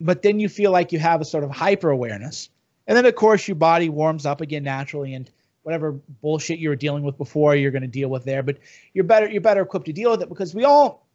But 0.00 0.22
then 0.22 0.40
you 0.40 0.48
feel 0.48 0.70
like 0.70 0.92
you 0.92 0.98
have 0.98 1.20
a 1.20 1.24
sort 1.24 1.44
of 1.44 1.50
hyper 1.50 1.90
awareness. 1.90 2.48
And 2.86 2.96
then 2.96 3.06
of 3.06 3.14
course 3.14 3.46
your 3.46 3.56
body 3.56 3.88
warms 3.88 4.26
up 4.26 4.40
again 4.40 4.64
naturally 4.64 5.14
and 5.14 5.30
whatever 5.62 5.92
bullshit 6.22 6.58
you 6.58 6.68
were 6.68 6.76
dealing 6.76 7.02
with 7.02 7.18
before 7.18 7.54
you're 7.54 7.70
going 7.70 7.82
to 7.82 7.88
deal 7.88 8.08
with 8.08 8.24
there 8.24 8.42
but 8.42 8.58
you're 8.94 9.04
better 9.04 9.28
you're 9.28 9.40
better 9.40 9.62
equipped 9.62 9.86
to 9.86 9.92
deal 9.92 10.10
with 10.10 10.22
it 10.22 10.28
because 10.28 10.54
we 10.54 10.64
all 10.64 11.06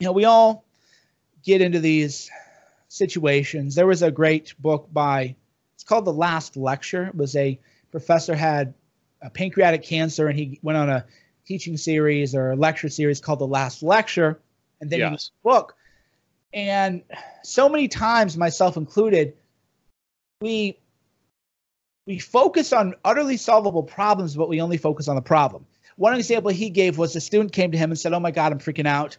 you 0.00 0.06
know 0.06 0.12
we 0.12 0.24
all 0.24 0.64
get 1.44 1.60
into 1.60 1.78
these 1.78 2.30
situations 2.88 3.74
there 3.74 3.86
was 3.86 4.02
a 4.02 4.10
great 4.10 4.54
book 4.58 4.88
by 4.92 5.36
it's 5.74 5.84
called 5.84 6.04
the 6.04 6.12
last 6.12 6.56
lecture 6.56 7.06
it 7.06 7.14
was 7.14 7.36
a 7.36 7.58
professor 7.90 8.34
had 8.34 8.74
pancreatic 9.34 9.82
cancer 9.82 10.26
and 10.26 10.38
he 10.38 10.58
went 10.62 10.78
on 10.78 10.88
a 10.88 11.04
teaching 11.46 11.76
series 11.76 12.34
or 12.34 12.52
a 12.52 12.56
lecture 12.56 12.88
series 12.88 13.20
called 13.20 13.38
the 13.38 13.46
last 13.46 13.82
lecture 13.82 14.38
and 14.80 14.90
then 14.90 14.98
yes. 14.98 15.30
he 15.32 15.48
book 15.48 15.76
and 16.52 17.02
so 17.42 17.68
many 17.68 17.88
times 17.88 18.36
myself 18.36 18.76
included 18.76 19.34
we 20.40 20.78
we 22.06 22.18
focus 22.18 22.72
on 22.72 22.94
utterly 23.04 23.36
solvable 23.36 23.82
problems, 23.82 24.36
but 24.36 24.48
we 24.48 24.60
only 24.60 24.76
focus 24.78 25.08
on 25.08 25.16
the 25.16 25.22
problem. 25.22 25.66
One 25.96 26.14
example 26.14 26.50
he 26.50 26.70
gave 26.70 26.98
was 26.98 27.16
a 27.16 27.20
student 27.20 27.52
came 27.52 27.72
to 27.72 27.78
him 27.78 27.90
and 27.90 27.98
said, 27.98 28.12
"Oh 28.12 28.20
my 28.20 28.30
God, 28.30 28.52
I'm 28.52 28.58
freaking 28.58 28.86
out. 28.86 29.16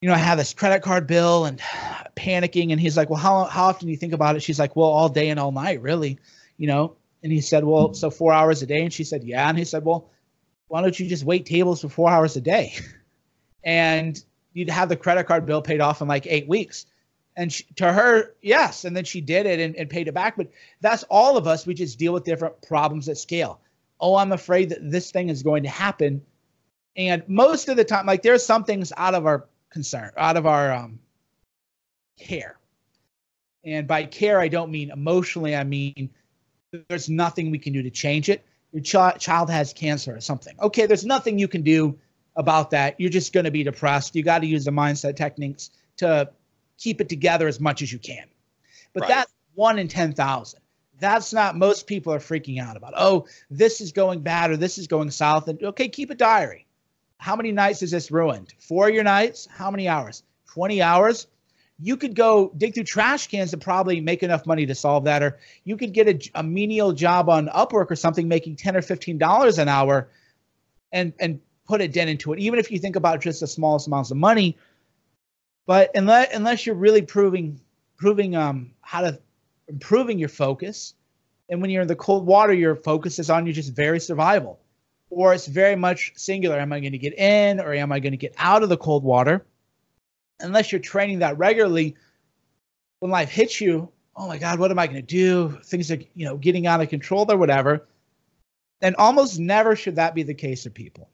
You 0.00 0.08
know, 0.08 0.14
I 0.14 0.18
have 0.18 0.38
this 0.38 0.54
credit 0.54 0.82
card 0.82 1.06
bill 1.06 1.44
and 1.44 1.60
panicking." 2.16 2.70
And 2.70 2.80
he's 2.80 2.96
like, 2.96 3.10
"Well, 3.10 3.18
how 3.18 3.44
how 3.44 3.64
often 3.64 3.86
do 3.86 3.90
you 3.90 3.98
think 3.98 4.12
about 4.12 4.36
it?" 4.36 4.42
She's 4.42 4.58
like, 4.58 4.76
"Well, 4.76 4.88
all 4.88 5.08
day 5.08 5.30
and 5.30 5.40
all 5.40 5.52
night, 5.52 5.80
really." 5.82 6.18
You 6.56 6.68
know. 6.68 6.96
And 7.24 7.32
he 7.32 7.40
said, 7.40 7.64
"Well, 7.64 7.94
so 7.94 8.10
four 8.10 8.32
hours 8.32 8.62
a 8.62 8.66
day?" 8.66 8.82
And 8.82 8.92
she 8.92 9.04
said, 9.04 9.24
"Yeah." 9.24 9.48
And 9.48 9.58
he 9.58 9.64
said, 9.64 9.84
"Well, 9.84 10.10
why 10.72 10.80
don't 10.80 10.98
you 10.98 11.06
just 11.06 11.22
wait 11.22 11.44
tables 11.44 11.82
for 11.82 11.90
four 11.90 12.08
hours 12.08 12.34
a 12.36 12.40
day, 12.40 12.74
and 13.64 14.24
you'd 14.54 14.70
have 14.70 14.88
the 14.88 14.96
credit 14.96 15.24
card 15.24 15.44
bill 15.44 15.60
paid 15.60 15.82
off 15.82 16.00
in 16.00 16.08
like 16.08 16.26
eight 16.26 16.48
weeks." 16.48 16.86
and 17.36 17.52
she, 17.52 17.64
to 17.76 17.92
her 17.92 18.34
yes. 18.42 18.84
And 18.84 18.96
then 18.96 19.04
she 19.04 19.20
did 19.20 19.46
it 19.46 19.60
and, 19.60 19.76
and 19.76 19.88
paid 19.88 20.08
it 20.08 20.12
back. 20.12 20.36
But 20.36 20.50
that's 20.80 21.02
all 21.04 21.36
of 21.36 21.46
us. 21.46 21.66
We 21.66 21.74
just 21.74 21.98
deal 21.98 22.12
with 22.12 22.24
different 22.24 22.60
problems 22.62 23.08
at 23.08 23.18
scale. 23.18 23.60
Oh 24.00 24.16
i'm 24.16 24.32
afraid 24.32 24.70
that 24.70 24.90
this 24.90 25.10
thing 25.10 25.28
is 25.28 25.42
going 25.42 25.62
to 25.62 25.68
happen. 25.68 26.22
And 26.96 27.22
most 27.28 27.68
of 27.68 27.76
the 27.76 27.84
time 27.84 28.06
like 28.06 28.22
there's 28.22 28.44
some 28.44 28.64
things 28.64 28.92
out 28.96 29.14
of 29.14 29.26
our 29.26 29.46
concern 29.70 30.10
out 30.16 30.36
of 30.36 30.46
our 30.46 30.72
um, 30.72 30.98
care. 32.18 32.58
And 33.64 33.86
by 33.86 34.04
care 34.04 34.40
i 34.40 34.48
don't 34.48 34.70
mean 34.70 34.90
emotionally. 34.90 35.54
I 35.54 35.64
mean 35.64 36.10
there's 36.88 37.08
nothing 37.08 37.50
we 37.50 37.58
can 37.58 37.72
do 37.72 37.82
to 37.82 37.90
change 37.90 38.28
it 38.28 38.44
your 38.72 38.82
ch- 38.82 39.20
child 39.20 39.50
has 39.50 39.72
cancer 39.72 40.16
or 40.16 40.20
something 40.20 40.54
okay 40.60 40.86
there's 40.86 41.04
nothing 41.04 41.38
you 41.38 41.48
can 41.48 41.62
do 41.62 41.98
about 42.36 42.70
that 42.70 42.98
you're 42.98 43.10
just 43.10 43.32
going 43.32 43.44
to 43.44 43.50
be 43.50 43.62
depressed 43.62 44.16
you 44.16 44.22
got 44.22 44.40
to 44.40 44.46
use 44.46 44.64
the 44.64 44.70
mindset 44.70 45.16
techniques 45.16 45.70
to 45.96 46.28
keep 46.82 47.00
it 47.00 47.08
together 47.08 47.46
as 47.46 47.60
much 47.60 47.82
as 47.82 47.92
you 47.92 47.98
can. 47.98 48.26
But 48.92 49.02
right. 49.02 49.08
that's 49.08 49.32
one 49.54 49.78
in 49.78 49.88
10,000. 49.88 50.60
That's 50.98 51.32
not 51.32 51.56
most 51.56 51.86
people 51.86 52.12
are 52.12 52.18
freaking 52.18 52.60
out 52.60 52.76
about. 52.76 52.94
Oh, 52.96 53.26
this 53.50 53.80
is 53.80 53.92
going 53.92 54.20
bad 54.20 54.50
or 54.50 54.56
this 54.56 54.78
is 54.78 54.86
going 54.86 55.10
south. 55.10 55.48
And 55.48 55.62
okay, 55.62 55.88
keep 55.88 56.10
a 56.10 56.14
diary. 56.14 56.66
How 57.18 57.36
many 57.36 57.52
nights 57.52 57.82
is 57.82 57.90
this 57.90 58.10
ruined? 58.10 58.52
Four 58.58 58.88
of 58.88 58.94
your 58.94 59.04
nights? 59.04 59.48
How 59.50 59.70
many 59.70 59.88
hours? 59.88 60.22
20 60.52 60.82
hours? 60.82 61.26
You 61.82 61.96
could 61.96 62.14
go 62.14 62.52
dig 62.56 62.74
through 62.74 62.84
trash 62.84 63.26
cans 63.26 63.52
and 63.52 63.60
probably 63.60 64.00
make 64.00 64.22
enough 64.22 64.46
money 64.46 64.66
to 64.66 64.74
solve 64.74 65.04
that. 65.04 65.22
Or 65.22 65.38
you 65.64 65.76
could 65.76 65.92
get 65.92 66.08
a, 66.08 66.30
a 66.38 66.42
menial 66.42 66.92
job 66.92 67.28
on 67.28 67.48
Upwork 67.48 67.90
or 67.90 67.96
something 67.96 68.28
making 68.28 68.56
10 68.56 68.76
or 68.76 68.82
$15 68.82 69.58
an 69.58 69.68
hour 69.68 70.08
and, 70.92 71.12
and 71.18 71.40
put 71.66 71.80
a 71.80 71.88
dent 71.88 72.08
into 72.08 72.32
it. 72.32 72.38
Even 72.38 72.58
if 72.58 72.70
you 72.70 72.78
think 72.78 72.96
about 72.96 73.20
just 73.20 73.40
the 73.40 73.46
smallest 73.46 73.88
amounts 73.88 74.10
of 74.10 74.16
money, 74.16 74.56
but 75.66 75.90
unless 75.94 76.34
unless 76.34 76.66
you're 76.66 76.74
really 76.74 77.02
proving 77.02 77.60
proving 77.96 78.34
um 78.34 78.72
how 78.80 79.00
to 79.02 79.18
improving 79.68 80.18
your 80.18 80.28
focus, 80.28 80.94
and 81.48 81.60
when 81.60 81.70
you're 81.70 81.82
in 81.82 81.88
the 81.88 81.96
cold 81.96 82.26
water, 82.26 82.52
your 82.52 82.76
focus 82.76 83.18
is 83.18 83.30
on 83.30 83.46
you 83.46 83.52
just 83.52 83.72
very 83.72 84.00
survival, 84.00 84.58
or 85.10 85.32
it's 85.34 85.46
very 85.46 85.76
much 85.76 86.12
singular. 86.16 86.58
Am 86.58 86.72
I 86.72 86.80
going 86.80 86.92
to 86.92 86.98
get 86.98 87.14
in, 87.14 87.60
or 87.60 87.72
am 87.74 87.92
I 87.92 88.00
going 88.00 88.12
to 88.12 88.18
get 88.18 88.34
out 88.38 88.62
of 88.62 88.68
the 88.68 88.76
cold 88.76 89.04
water? 89.04 89.46
Unless 90.42 90.72
you're 90.72 90.80
training 90.80 91.20
that 91.20 91.38
regularly, 91.38 91.96
when 93.00 93.10
life 93.10 93.30
hits 93.30 93.60
you, 93.60 93.90
oh 94.16 94.28
my 94.28 94.38
God, 94.38 94.58
what 94.58 94.70
am 94.70 94.78
I 94.78 94.86
going 94.86 94.96
to 94.96 95.02
do? 95.02 95.58
Things 95.64 95.90
are 95.90 95.98
you 96.14 96.24
know 96.26 96.36
getting 96.36 96.66
out 96.66 96.80
of 96.80 96.88
control 96.88 97.30
or 97.30 97.36
whatever. 97.36 97.86
And 98.80 98.96
almost 98.96 99.38
never 99.38 99.76
should 99.76 99.96
that 99.96 100.14
be 100.14 100.24
the 100.24 100.34
case 100.34 100.66
of 100.66 100.74
people. 100.74 101.08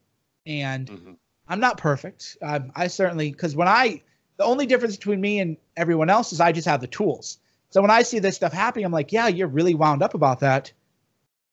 And 0.45 0.87
mm-hmm. 0.87 1.13
I'm 1.47 1.59
not 1.59 1.77
perfect. 1.77 2.37
Um, 2.41 2.71
I 2.75 2.87
certainly 2.87 3.31
because 3.31 3.55
when 3.55 3.67
I 3.67 4.01
the 4.37 4.43
only 4.43 4.65
difference 4.65 4.95
between 4.95 5.21
me 5.21 5.39
and 5.39 5.57
everyone 5.77 6.09
else 6.09 6.33
is 6.33 6.39
I 6.39 6.51
just 6.51 6.67
have 6.67 6.81
the 6.81 6.87
tools. 6.87 7.39
So 7.71 7.81
when 7.81 7.91
I 7.91 8.01
see 8.01 8.19
this 8.19 8.35
stuff 8.35 8.53
happening, 8.53 8.85
I'm 8.85 8.91
like, 8.91 9.11
yeah, 9.11 9.27
you're 9.27 9.47
really 9.47 9.75
wound 9.75 10.01
up 10.01 10.13
about 10.15 10.39
that. 10.39 10.71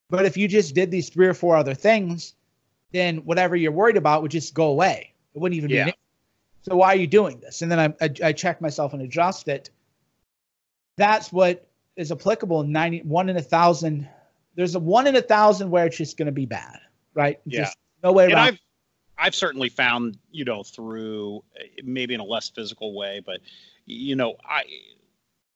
But 0.08 0.24
if 0.24 0.36
you 0.36 0.48
just 0.48 0.74
did 0.74 0.90
these 0.90 1.08
three 1.08 1.26
or 1.26 1.34
four 1.34 1.56
other 1.56 1.74
things, 1.74 2.34
then 2.92 3.18
whatever 3.18 3.56
you're 3.56 3.72
worried 3.72 3.96
about 3.96 4.22
would 4.22 4.30
just 4.30 4.54
go 4.54 4.68
away. 4.68 5.12
It 5.34 5.38
wouldn't 5.40 5.56
even 5.56 5.70
yeah. 5.70 5.86
be. 5.86 5.94
So 6.68 6.74
why 6.74 6.88
are 6.88 6.96
you 6.96 7.06
doing 7.06 7.38
this? 7.38 7.62
And 7.62 7.70
then 7.70 7.78
I, 7.78 7.94
I, 8.04 8.10
I 8.24 8.32
check 8.32 8.60
myself 8.60 8.92
and 8.92 9.00
adjust 9.00 9.46
it. 9.46 9.70
That's 10.96 11.32
what 11.32 11.68
is 11.94 12.10
applicable 12.10 12.62
in 12.62 12.72
90, 12.72 13.02
one 13.02 13.28
in 13.28 13.36
a 13.36 13.42
thousand. 13.42 14.08
There's 14.56 14.74
a 14.74 14.80
one 14.80 15.06
in 15.06 15.14
a 15.14 15.22
thousand 15.22 15.70
where 15.70 15.86
it's 15.86 15.96
just 15.96 16.16
going 16.16 16.26
to 16.26 16.32
be 16.32 16.44
bad, 16.44 16.80
right? 17.14 17.38
Yeah. 17.44 17.60
Just 17.60 17.76
no 18.02 18.12
way 18.12 18.26
around. 18.26 18.38
I've, 18.38 18.58
I've 19.16 19.34
certainly 19.34 19.68
found, 19.68 20.18
you 20.32 20.44
know, 20.44 20.64
through 20.64 21.44
maybe 21.84 22.14
in 22.14 22.20
a 22.20 22.24
less 22.24 22.48
physical 22.48 22.94
way, 22.94 23.22
but 23.24 23.40
you 23.84 24.16
know, 24.16 24.34
I 24.44 24.64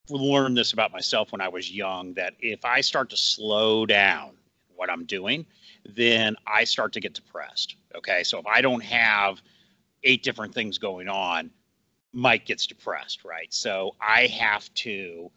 learned 0.09 0.57
this 0.57 0.73
about 0.73 0.93
myself 0.93 1.33
when 1.33 1.41
I 1.41 1.49
was 1.49 1.73
young 1.73 2.15
that 2.15 2.35
if 2.39 2.65
I 2.65 2.83
start 2.83 3.11
to 3.11 3.17
slow 3.17 3.85
down 3.85 4.37
what 4.77 4.89
I'm 4.89 5.07
doing, 5.07 5.45
then 5.85 6.37
I 6.47 6.63
start 6.63 6.93
to 6.93 7.01
get 7.01 7.15
depressed. 7.15 7.75
Okay. 7.97 8.23
So 8.23 8.39
if 8.39 8.47
I 8.47 8.61
don't 8.61 8.85
have 8.85 9.43
eight 10.05 10.23
different 10.23 10.55
things 10.55 10.79
going 10.79 11.09
on, 11.09 11.51
Mike 12.13 12.47
gets 12.47 12.67
depressed, 12.67 13.25
right? 13.25 13.53
So 13.53 13.95
I 14.01 14.27
have 14.27 14.73
to 14.75 15.31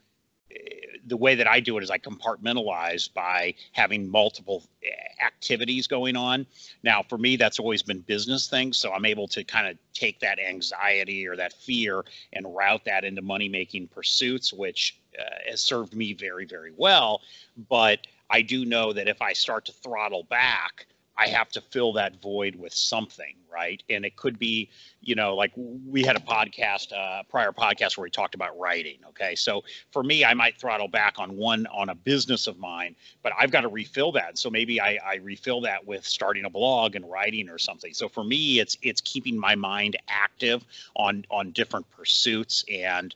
the 1.06 1.18
way 1.18 1.36
that 1.36 1.48
I 1.48 1.60
do 1.60 1.78
it 1.78 1.84
is 1.84 1.90
I 1.90 1.98
compartmentalize 1.98 3.14
by 3.14 3.56
having 3.72 4.10
multiple 4.10 4.64
eh, 4.84 4.90
activities 5.26 5.88
going 5.88 6.16
on. 6.16 6.46
Now, 6.84 7.04
for 7.04 7.18
me, 7.18 7.36
that's 7.36 7.60
always 7.60 7.82
been 7.82 8.00
business 8.00 8.48
things. 8.48 8.78
So 8.78 8.92
I'm 8.94 9.06
able 9.06 9.28
to 9.30 9.44
kind 9.44 9.68
of 9.68 9.78
take 9.94 10.20
that 10.22 10.40
anxiety 10.40 11.28
or 11.28 11.36
that 11.36 11.54
fear 11.54 12.06
and 12.32 12.56
route 12.56 12.86
that 12.86 13.04
into 13.04 13.22
money 13.22 13.50
making 13.50 13.88
pursuits, 13.88 14.54
which 14.54 15.00
uh, 15.20 15.24
has 15.50 15.62
served 15.62 15.94
me 15.94 16.14
very, 16.14 16.46
very 16.46 16.72
well. 16.76 17.22
But 17.70 18.08
I 18.30 18.42
do 18.42 18.66
know 18.66 18.94
that 18.94 19.08
if 19.08 19.22
I 19.22 19.34
start 19.34 19.66
to 19.66 19.74
throttle 19.74 20.24
back, 20.24 20.88
I 21.18 21.28
have 21.28 21.50
to 21.52 21.62
fill 21.62 21.94
that 21.94 22.22
void 22.22 22.56
with 22.56 22.74
something, 22.74 23.36
right? 23.52 23.82
And 23.90 24.04
it 24.04 24.16
could 24.16 24.40
be, 24.40 24.70
you 25.02 25.16
know, 25.16 25.36
like 25.36 25.52
we 25.56 26.02
had 26.04 26.16
a 26.16 26.20
podcast, 26.20 26.92
uh, 26.92 27.24
prior 27.30 27.52
podcast 27.52 27.98
where 27.98 28.04
we 28.04 28.10
talked 28.10 28.34
about 28.36 28.58
writing. 28.58 28.98
Okay, 29.10 29.36
so 29.36 29.64
for 29.92 30.04
me, 30.04 30.26
I 30.26 30.34
might 30.34 30.58
throttle 30.60 30.88
back 30.88 31.20
on 31.20 31.38
one 31.38 31.68
on 31.68 31.90
a 31.90 31.96
business 31.96 32.48
of 32.48 32.58
mine, 32.58 32.96
but 33.22 33.32
I've 33.40 33.52
got 33.52 33.62
to 33.62 33.68
refill 33.68 34.12
that. 34.14 34.38
So 34.38 34.50
maybe 34.50 34.82
I, 34.82 34.98
I 35.06 35.16
refill 35.18 35.62
that 35.62 35.86
with 35.86 36.06
starting 36.06 36.46
a 36.46 36.50
blog 36.50 36.96
and 36.96 37.10
writing 37.10 37.50
or 37.50 37.60
something. 37.60 37.94
So 37.94 38.10
for 38.10 38.24
me, 38.24 38.60
it's 38.60 38.78
it's 38.82 39.02
keeping 39.02 39.38
my 39.38 39.56
mind 39.56 39.98
active 40.08 40.64
on 40.96 41.26
on 41.30 41.52
different 41.52 41.90
pursuits 41.92 42.66
and. 42.72 43.14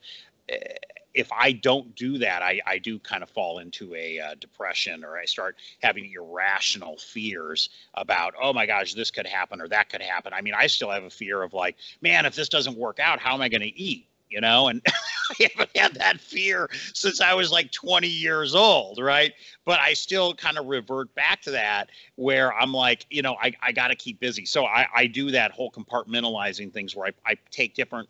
If 1.18 1.32
I 1.32 1.52
don't 1.52 1.96
do 1.96 2.18
that, 2.20 2.42
I, 2.42 2.62
I 2.66 2.78
do 2.78 3.00
kind 3.00 3.24
of 3.24 3.30
fall 3.30 3.60
into 3.60 3.94
a 3.96 4.20
uh, 4.20 4.36
depression 4.40 5.04
or 5.04 5.18
I 5.18 5.26
start 5.26 5.58
having 5.82 6.12
irrational 6.12 6.98
fears 6.98 7.70
about, 7.96 8.34
oh 8.42 8.54
my 8.54 8.66
gosh, 8.66 8.94
this 8.94 9.12
could 9.12 9.28
happen 9.28 9.62
or 9.62 9.68
that 9.70 9.90
could 9.90 10.02
happen. 10.02 10.34
I 10.34 10.42
mean, 10.42 10.54
I 10.56 10.68
still 10.68 10.92
have 10.92 11.04
a 11.04 11.10
fear 11.10 11.42
of 11.42 11.54
like, 11.54 11.76
man, 12.02 12.26
if 12.26 12.36
this 12.36 12.50
doesn't 12.50 12.78
work 12.78 13.00
out, 13.00 13.20
how 13.20 13.34
am 13.34 13.42
I 13.42 13.50
going 13.50 13.62
to 13.62 13.80
eat? 13.80 14.08
you 14.30 14.42
know, 14.42 14.68
and 14.68 14.82
I 15.40 15.50
haven't 15.52 15.76
had 15.76 15.94
that 15.96 16.20
fear 16.20 16.70
since 16.94 17.22
I 17.22 17.34
was 17.34 17.52
like 17.52 17.72
20 17.72 18.08
years 18.08 18.56
old, 18.56 19.00
right? 19.00 19.34
But 19.66 19.80
I 19.80 19.94
still 19.94 20.34
kind 20.34 20.58
of 20.58 20.68
revert 20.68 21.14
back 21.16 21.42
to 21.44 21.52
that 21.52 21.90
where 22.16 22.54
I'm 22.54 22.74
like, 22.74 23.06
you 23.10 23.22
know, 23.22 23.36
I, 23.42 23.54
I 23.62 23.72
got 23.72 23.88
to 23.90 23.96
keep 23.96 24.20
busy. 24.20 24.46
So 24.46 24.66
I, 24.66 24.88
I 24.94 25.08
do 25.08 25.32
that 25.32 25.52
whole 25.52 25.72
compartmentalizing 25.72 26.74
things 26.74 26.96
where 26.96 27.08
I, 27.08 27.32
I 27.32 27.38
take 27.52 27.76
different 27.76 28.10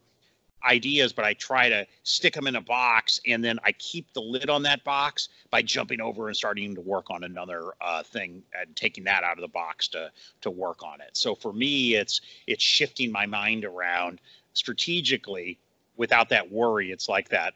ideas, 0.66 1.14
but 1.14 1.26
I 1.26 1.34
try 1.34 1.70
to 1.70 1.86
stick 2.04 2.34
them 2.34 2.48
in 2.48 2.56
a 2.56 2.62
box 2.62 3.20
and 3.28 3.44
then 3.44 3.60
I 3.64 3.72
keep 3.74 4.12
the 4.14 4.22
lid 4.22 4.50
on 4.50 4.64
that 4.64 4.84
box 4.84 5.30
by 5.50 5.62
jumping 5.62 6.02
over 6.02 6.28
and 6.28 6.36
starting 6.36 6.76
to 6.76 6.82
work 6.82 7.10
on 7.10 7.24
another 7.24 7.74
uh, 7.82 8.04
thing 8.04 8.44
and 8.60 8.76
taking 8.76 9.04
that 9.06 9.24
out 9.24 9.38
of 9.38 9.42
the 9.42 9.48
box 9.48 9.88
to 9.90 10.12
to 10.42 10.52
work 10.52 10.84
on 10.84 11.02
it. 11.02 11.12
So 11.14 11.36
for 11.36 11.54
me, 11.54 11.96
it's 11.96 12.22
it's 12.48 12.64
shifting 12.64 13.12
my 13.12 13.26
mind 13.26 13.66
around 13.66 14.20
strategically 14.54 15.60
without 15.96 16.30
that 16.30 16.52
worry. 16.52 16.92
It's 16.92 17.08
like 17.08 17.30
that 17.30 17.54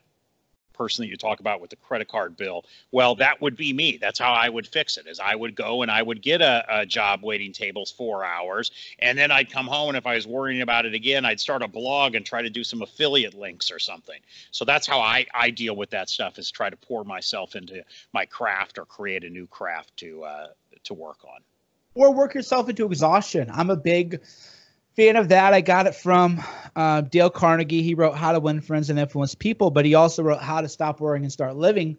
person 0.82 1.04
that 1.04 1.10
you 1.10 1.16
talk 1.16 1.40
about 1.40 1.62
with 1.62 1.70
the 1.70 1.76
credit 1.76 2.08
card 2.08 2.36
bill. 2.36 2.66
Well, 2.92 3.14
that 3.16 3.40
would 3.40 3.56
be 3.56 3.72
me. 3.72 4.00
That's 4.02 4.18
how 4.18 4.34
I 4.34 4.50
would 4.50 4.66
fix 4.66 4.98
it. 4.98 5.06
Is 5.06 5.20
I 5.20 5.36
would 5.36 5.54
go 5.54 5.84
and 5.84 5.92
I 5.92 6.02
would 6.02 6.24
get 6.24 6.42
a, 6.42 6.66
a, 6.80 6.86
job 6.88 7.22
waiting 7.22 7.54
tables 7.54 7.92
four 7.92 8.26
hours, 8.26 8.72
and 8.98 9.16
then 9.16 9.30
I'd 9.30 9.52
come 9.52 9.68
home 9.68 9.90
and 9.90 9.98
if 9.98 10.08
I 10.08 10.16
was 10.16 10.26
worrying 10.26 10.64
about 10.64 10.88
it 10.88 10.96
again, 10.96 11.24
I'd 11.24 11.40
start 11.40 11.62
a 11.62 11.68
blog 11.68 12.16
and 12.16 12.26
try 12.26 12.42
to 12.42 12.50
do 12.50 12.64
some 12.64 12.82
affiliate 12.82 13.36
links 13.36 13.70
or 13.70 13.78
something. 13.78 14.20
So 14.50 14.66
that's 14.66 14.88
how 14.88 15.00
I 15.00 15.28
I 15.36 15.52
deal 15.52 15.76
with 15.76 15.92
that 15.92 16.10
stuff. 16.10 16.40
Is 16.40 16.50
try 16.50 16.72
to 16.72 16.78
pour 16.78 17.04
myself 17.04 17.56
into 17.56 17.84
my 18.12 18.26
craft 18.26 18.80
or 18.80 18.86
create 18.86 19.24
a 19.24 19.30
new 19.30 19.46
craft 19.46 19.98
to 19.98 20.24
uh, 20.24 20.48
to 20.86 20.96
work 20.96 21.20
on. 21.24 21.42
Or 21.94 22.12
work 22.12 22.34
yourself 22.34 22.70
into 22.70 22.88
exhaustion. 22.88 23.52
I'm 23.54 23.70
a 23.70 23.76
big 23.76 24.22
fan 24.96 25.16
of 25.16 25.30
that. 25.30 25.54
I 25.54 25.62
got 25.62 25.88
it 25.88 25.96
from 25.96 26.44
uh, 26.76 27.02
Dale 27.02 27.30
Carnegie. 27.30 27.82
He 27.82 27.94
wrote 27.94 28.16
How 28.16 28.32
to 28.32 28.40
Win 28.40 28.62
Friends 28.62 28.90
and 28.90 29.00
Influence 29.00 29.36
People, 29.36 29.72
but 29.72 29.86
he 29.86 29.96
also 29.96 30.24
wrote 30.24 30.42
How 30.42 30.62
to 30.62 30.70
Stop 30.70 31.00
Worrying 31.00 31.24
and 31.24 31.32
Start 31.32 31.56
Living. 31.56 31.98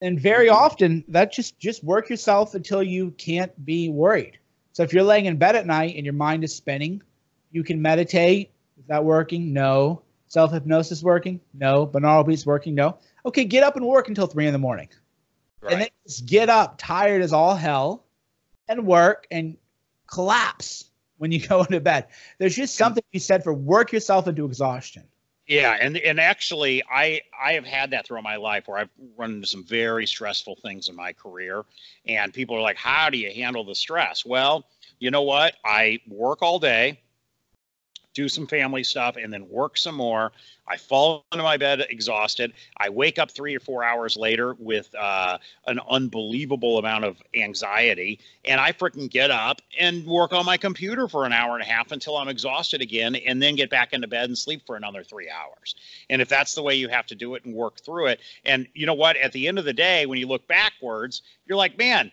And 0.00 0.20
very 0.20 0.48
mm-hmm. 0.48 0.56
often, 0.56 1.04
that 1.08 1.32
just 1.32 1.58
just 1.58 1.82
work 1.82 2.10
yourself 2.10 2.54
until 2.54 2.82
you 2.82 3.12
can't 3.12 3.64
be 3.64 3.88
worried. 3.88 4.38
So 4.72 4.82
if 4.82 4.92
you're 4.92 5.02
laying 5.02 5.24
in 5.24 5.38
bed 5.38 5.56
at 5.56 5.66
night 5.66 5.96
and 5.96 6.04
your 6.04 6.12
mind 6.12 6.44
is 6.44 6.54
spinning, 6.54 7.02
you 7.50 7.64
can 7.64 7.80
meditate. 7.80 8.50
Is 8.78 8.86
that 8.88 9.04
working? 9.04 9.52
No. 9.54 10.02
Self 10.28 10.52
hypnosis 10.52 11.02
working? 11.02 11.40
No. 11.54 11.86
Binaural 11.86 12.26
beats 12.26 12.44
working? 12.44 12.74
No. 12.74 12.98
Okay, 13.24 13.44
get 13.44 13.62
up 13.62 13.76
and 13.76 13.86
work 13.86 14.08
until 14.08 14.26
three 14.26 14.46
in 14.46 14.52
the 14.52 14.58
morning, 14.58 14.88
right. 15.60 15.72
and 15.72 15.80
then 15.80 15.88
just 16.06 16.26
get 16.26 16.48
up 16.48 16.76
tired 16.78 17.22
as 17.22 17.32
all 17.32 17.56
hell, 17.56 18.04
and 18.68 18.86
work 18.86 19.26
and 19.30 19.56
collapse 20.06 20.84
when 21.18 21.32
you 21.32 21.40
go 21.48 21.62
into 21.62 21.80
bed. 21.80 22.06
There's 22.38 22.56
just 22.56 22.76
something 22.76 23.02
you 23.12 23.20
said 23.20 23.44
for 23.44 23.52
work 23.52 23.92
yourself 23.92 24.28
into 24.28 24.44
exhaustion. 24.44 25.04
Yeah, 25.46 25.76
and 25.80 25.96
and 25.96 26.18
actually, 26.18 26.82
I 26.90 27.20
I 27.40 27.52
have 27.52 27.64
had 27.64 27.92
that 27.92 28.06
throughout 28.06 28.24
my 28.24 28.34
life 28.34 28.66
where 28.66 28.78
I've 28.78 28.90
run 29.16 29.34
into 29.34 29.46
some 29.46 29.64
very 29.64 30.04
stressful 30.04 30.56
things 30.56 30.88
in 30.88 30.96
my 30.96 31.12
career, 31.12 31.64
and 32.04 32.32
people 32.32 32.56
are 32.56 32.62
like, 32.62 32.76
"How 32.76 33.10
do 33.10 33.18
you 33.18 33.30
handle 33.30 33.64
the 33.64 33.76
stress?" 33.76 34.26
Well, 34.26 34.66
you 34.98 35.12
know 35.12 35.22
what? 35.22 35.54
I 35.64 36.00
work 36.08 36.42
all 36.42 36.58
day 36.58 36.98
do 38.16 38.28
some 38.30 38.46
family 38.46 38.82
stuff, 38.82 39.16
and 39.16 39.30
then 39.30 39.46
work 39.50 39.76
some 39.76 39.94
more. 39.94 40.32
I 40.66 40.78
fall 40.78 41.26
into 41.32 41.44
my 41.44 41.58
bed 41.58 41.86
exhausted. 41.90 42.54
I 42.78 42.88
wake 42.88 43.18
up 43.18 43.30
three 43.30 43.54
or 43.54 43.60
four 43.60 43.84
hours 43.84 44.16
later 44.16 44.56
with 44.58 44.92
uh, 44.98 45.36
an 45.66 45.78
unbelievable 45.88 46.78
amount 46.78 47.04
of 47.04 47.22
anxiety, 47.34 48.18
and 48.46 48.58
I 48.58 48.72
freaking 48.72 49.10
get 49.10 49.30
up 49.30 49.60
and 49.78 50.06
work 50.06 50.32
on 50.32 50.46
my 50.46 50.56
computer 50.56 51.08
for 51.08 51.26
an 51.26 51.32
hour 51.34 51.54
and 51.54 51.62
a 51.62 51.66
half 51.66 51.92
until 51.92 52.16
I'm 52.16 52.28
exhausted 52.28 52.80
again, 52.80 53.14
and 53.14 53.40
then 53.40 53.54
get 53.54 53.68
back 53.68 53.92
into 53.92 54.08
bed 54.08 54.24
and 54.24 54.36
sleep 54.36 54.62
for 54.66 54.76
another 54.76 55.04
three 55.04 55.28
hours. 55.30 55.74
And 56.08 56.22
if 56.22 56.28
that's 56.30 56.54
the 56.54 56.62
way 56.62 56.74
you 56.74 56.88
have 56.88 57.06
to 57.08 57.14
do 57.14 57.34
it 57.34 57.44
and 57.44 57.54
work 57.54 57.80
through 57.84 58.06
it, 58.06 58.20
and 58.46 58.66
you 58.72 58.86
know 58.86 58.94
what, 58.94 59.18
at 59.18 59.32
the 59.32 59.46
end 59.46 59.58
of 59.58 59.66
the 59.66 59.74
day, 59.74 60.06
when 60.06 60.18
you 60.18 60.26
look 60.26 60.48
backwards, 60.48 61.20
you're 61.46 61.58
like, 61.58 61.76
man, 61.76 62.10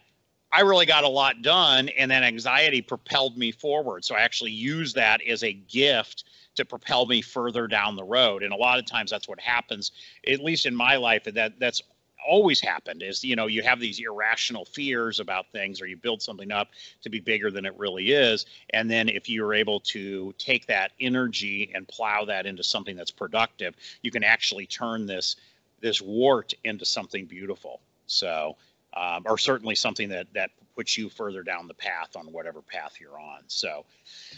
I 0.53 0.62
really 0.62 0.86
got 0.86 1.03
a 1.03 1.10
lot 1.10 1.41
done, 1.41 1.89
and 1.89 2.12
then 2.12 2.24
anxiety 2.24 2.81
propelled 2.81 3.38
me 3.38 3.51
forward. 3.51 4.05
So 4.05 4.15
I 4.15 4.22
actually 4.22 4.51
use 4.51 4.93
that 4.93 5.19
as 5.27 5.43
a 5.43 5.51
gift 5.53 6.25
to 6.55 6.63
propel 6.63 7.07
me 7.07 7.24
further 7.24 7.67
down 7.67 7.95
the 7.95 8.04
road. 8.04 8.43
And 8.43 8.54
a 8.54 8.56
lot 8.56 8.78
of 8.78 8.86
times 8.86 9.10
that's 9.10 9.28
what 9.28 9.39
happens, 9.39 9.91
at 10.28 10.39
least 10.39 10.67
in 10.67 10.75
my 10.75 10.97
life, 10.97 11.23
that 11.23 11.60
that's 11.60 11.82
always 12.25 12.62
happened 12.62 13.04
is 13.04 13.23
you 13.23 13.36
know 13.36 13.47
you 13.47 13.62
have 13.62 13.82
these 13.82 13.99
irrational 13.99 14.63
fears 14.63 15.19
about 15.19 15.51
things 15.51 15.82
or 15.82 15.88
you 15.88 15.97
build 15.97 16.21
something 16.21 16.51
up 16.51 16.69
to 17.01 17.10
be 17.10 17.19
bigger 17.19 17.51
than 17.51 17.65
it 17.65 17.78
really 17.78 18.12
is 18.12 18.45
and 18.69 18.89
then 18.89 19.10
if 19.10 19.30
you're 19.30 19.54
able 19.54 19.80
to 19.82 20.34
take 20.38 20.65
that 20.65 20.91
energy 21.01 21.69
and 21.75 21.86
plow 21.88 22.23
that 22.23 22.45
into 22.45 22.63
something 22.63 22.95
that's 22.95 23.12
productive 23.12 23.75
you 24.04 24.12
can 24.12 24.23
actually 24.23 24.65
turn 24.65 25.06
this 25.06 25.36
this 25.82 26.01
wart 26.01 26.54
into 26.63 26.86
something 26.86 27.25
beautiful 27.25 27.82
so 28.08 28.56
um, 28.95 29.23
or 29.25 29.38
certainly 29.38 29.75
something 29.75 30.10
that 30.10 30.27
that 30.34 30.51
puts 30.75 30.97
you 30.97 31.10
further 31.10 31.43
down 31.43 31.67
the 31.67 31.73
path 31.73 32.15
on 32.15 32.32
whatever 32.32 32.62
path 32.62 32.95
you're 32.99 33.19
on. 33.19 33.41
So, 33.47 33.86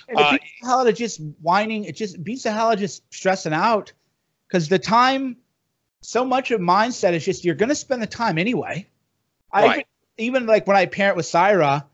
and 0.07 0.17
uh, 0.17 0.37
hell 0.61 0.85
of 0.85 0.95
just 0.95 1.21
whining, 1.41 1.85
it 1.85 1.95
just 1.95 2.23
beats 2.23 2.43
the 2.43 2.51
hell 2.51 2.67
out 2.67 2.73
of 2.73 2.79
just 2.79 3.03
stressing 3.13 3.53
out 3.53 3.93
because 4.47 4.67
the 4.67 4.79
time, 4.79 5.37
so 6.01 6.25
much 6.25 6.51
of 6.51 6.61
mindset 6.61 7.13
is 7.13 7.25
just 7.25 7.45
you're 7.45 7.55
going 7.55 7.69
to 7.69 7.75
spend 7.75 8.01
the 8.01 8.07
time 8.07 8.37
anyway. 8.37 8.87
I 9.51 9.65
right. 9.65 9.87
even 10.17 10.45
like 10.45 10.67
when 10.67 10.77
I 10.77 10.85
parent 10.85 11.17
with 11.17 11.25
Syra, 11.25 11.85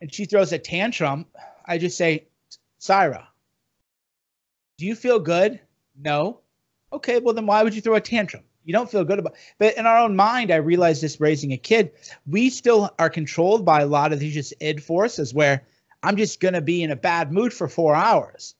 and 0.00 0.12
she 0.12 0.24
throws 0.24 0.52
a 0.52 0.58
tantrum, 0.58 1.26
I 1.64 1.78
just 1.78 1.96
say, 1.96 2.26
Syra, 2.78 3.28
do 4.76 4.86
you 4.86 4.94
feel 4.94 5.18
good? 5.18 5.60
No. 5.96 6.40
Okay, 6.92 7.20
well 7.20 7.34
then 7.34 7.46
why 7.46 7.62
would 7.62 7.74
you 7.74 7.80
throw 7.80 7.94
a 7.94 8.00
tantrum? 8.00 8.44
You 8.64 8.72
don't 8.72 8.90
feel 8.90 9.04
good 9.04 9.18
about 9.18 9.34
but 9.58 9.76
in 9.76 9.86
our 9.86 9.98
own 9.98 10.16
mind 10.16 10.50
i 10.50 10.56
realized 10.56 11.02
this 11.02 11.20
raising 11.20 11.52
a 11.52 11.56
kid 11.56 11.92
we 12.26 12.50
still 12.50 12.90
are 12.98 13.10
controlled 13.10 13.64
by 13.64 13.80
a 13.80 13.86
lot 13.86 14.12
of 14.12 14.18
these 14.18 14.34
just 14.34 14.54
id 14.60 14.80
forces 14.80 15.32
where 15.32 15.62
i'm 16.02 16.16
just 16.16 16.40
going 16.40 16.54
to 16.54 16.60
be 16.60 16.82
in 16.82 16.90
a 16.90 16.96
bad 16.96 17.32
mood 17.32 17.52
for 17.52 17.68
four 17.68 17.94
hours. 17.94 18.54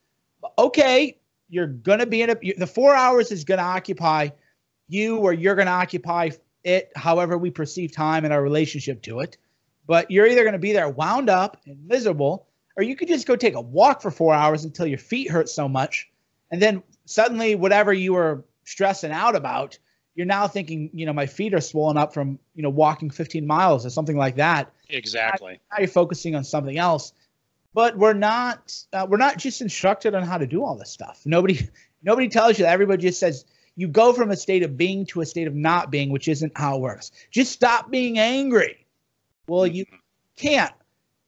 Okay 0.58 1.16
you're 1.48 1.66
going 1.66 1.98
to 1.98 2.06
be 2.06 2.22
in 2.22 2.30
a 2.30 2.34
the 2.58 2.66
four 2.66 2.94
hours 2.94 3.30
is 3.30 3.44
going 3.44 3.58
to 3.58 3.64
occupy 3.64 4.28
you 4.88 5.16
or 5.18 5.32
you're 5.32 5.54
going 5.54 5.66
to 5.66 5.72
occupy 5.72 6.30
it 6.64 6.90
however 6.96 7.36
we 7.38 7.50
perceive 7.50 7.92
time 7.92 8.24
and 8.24 8.32
our 8.32 8.42
relationship 8.42 9.02
to 9.02 9.20
it 9.20 9.36
but 9.86 10.10
you're 10.10 10.26
either 10.26 10.42
going 10.42 10.54
to 10.54 10.58
be 10.58 10.72
there 10.72 10.88
wound 10.88 11.28
up 11.28 11.60
and 11.66 11.86
miserable 11.86 12.46
or 12.76 12.82
you 12.82 12.96
could 12.96 13.08
just 13.08 13.26
go 13.26 13.36
take 13.36 13.54
a 13.54 13.60
walk 13.60 14.02
for 14.02 14.10
four 14.10 14.34
hours 14.34 14.64
until 14.64 14.86
your 14.86 14.98
feet 14.98 15.30
hurt 15.30 15.48
so 15.48 15.68
much 15.68 16.10
and 16.50 16.60
then 16.60 16.82
suddenly 17.04 17.54
whatever 17.54 17.92
you 17.92 18.14
were 18.14 18.44
stressing 18.64 19.12
out 19.12 19.36
about 19.36 19.78
you're 20.14 20.26
now 20.26 20.46
thinking, 20.46 20.90
you 20.92 21.06
know, 21.06 21.12
my 21.12 21.26
feet 21.26 21.54
are 21.54 21.60
swollen 21.60 21.96
up 21.96 22.14
from, 22.14 22.38
you 22.54 22.62
know, 22.62 22.70
walking 22.70 23.10
15 23.10 23.46
miles 23.46 23.84
or 23.84 23.90
something 23.90 24.16
like 24.16 24.36
that. 24.36 24.72
Exactly. 24.88 25.60
Now, 25.70 25.78
you're 25.78 25.88
focusing 25.88 26.34
on 26.34 26.44
something 26.44 26.78
else. 26.78 27.12
But 27.72 27.98
we're 27.98 28.12
not 28.12 28.72
uh, 28.92 29.06
we're 29.10 29.16
not 29.16 29.36
just 29.36 29.60
instructed 29.60 30.14
on 30.14 30.22
how 30.22 30.38
to 30.38 30.46
do 30.46 30.62
all 30.64 30.76
this 30.76 30.90
stuff. 30.90 31.22
Nobody 31.24 31.68
nobody 32.04 32.28
tells 32.28 32.58
you 32.58 32.64
that. 32.64 32.72
Everybody 32.72 33.02
just 33.02 33.18
says 33.18 33.44
you 33.74 33.88
go 33.88 34.12
from 34.12 34.30
a 34.30 34.36
state 34.36 34.62
of 34.62 34.76
being 34.76 35.06
to 35.06 35.20
a 35.20 35.26
state 35.26 35.48
of 35.48 35.54
not 35.54 35.90
being, 35.90 36.10
which 36.10 36.28
isn't 36.28 36.56
how 36.56 36.76
it 36.76 36.80
works. 36.80 37.10
Just 37.32 37.50
stop 37.50 37.90
being 37.90 38.18
angry. 38.18 38.86
Well, 39.48 39.66
you 39.66 39.86
mm-hmm. 39.86 39.96
can't, 40.36 40.72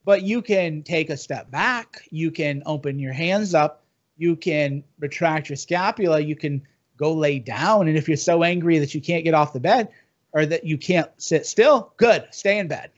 but 0.05 0.23
you 0.23 0.41
can 0.41 0.85
take 0.85 1.11
a 1.11 1.17
step 1.17 1.51
back. 1.51 2.03
You 2.11 2.31
can 2.31 2.63
open 2.65 3.01
your 3.01 3.13
hands 3.13 3.53
up. 3.53 3.83
You 4.17 4.37
can 4.37 4.85
retract 5.01 5.49
your 5.49 5.57
scapula. 5.57 6.21
You 6.21 6.37
can 6.37 6.63
go 6.97 7.13
lay 7.13 7.39
down. 7.39 7.89
And 7.89 7.97
if 7.97 8.09
you're 8.09 8.17
so 8.17 8.43
angry 8.43 8.79
that 8.79 8.95
you 8.95 9.01
can't 9.01 9.25
get 9.25 9.35
off 9.35 9.53
the 9.53 9.61
bed 9.61 9.89
or 10.33 10.47
that 10.47 10.65
you 10.65 10.79
can't 10.79 11.11
sit 11.17 11.47
still, 11.47 11.93
good, 11.97 12.27
stay 12.31 12.59
in 12.59 12.69
bed. 12.69 12.91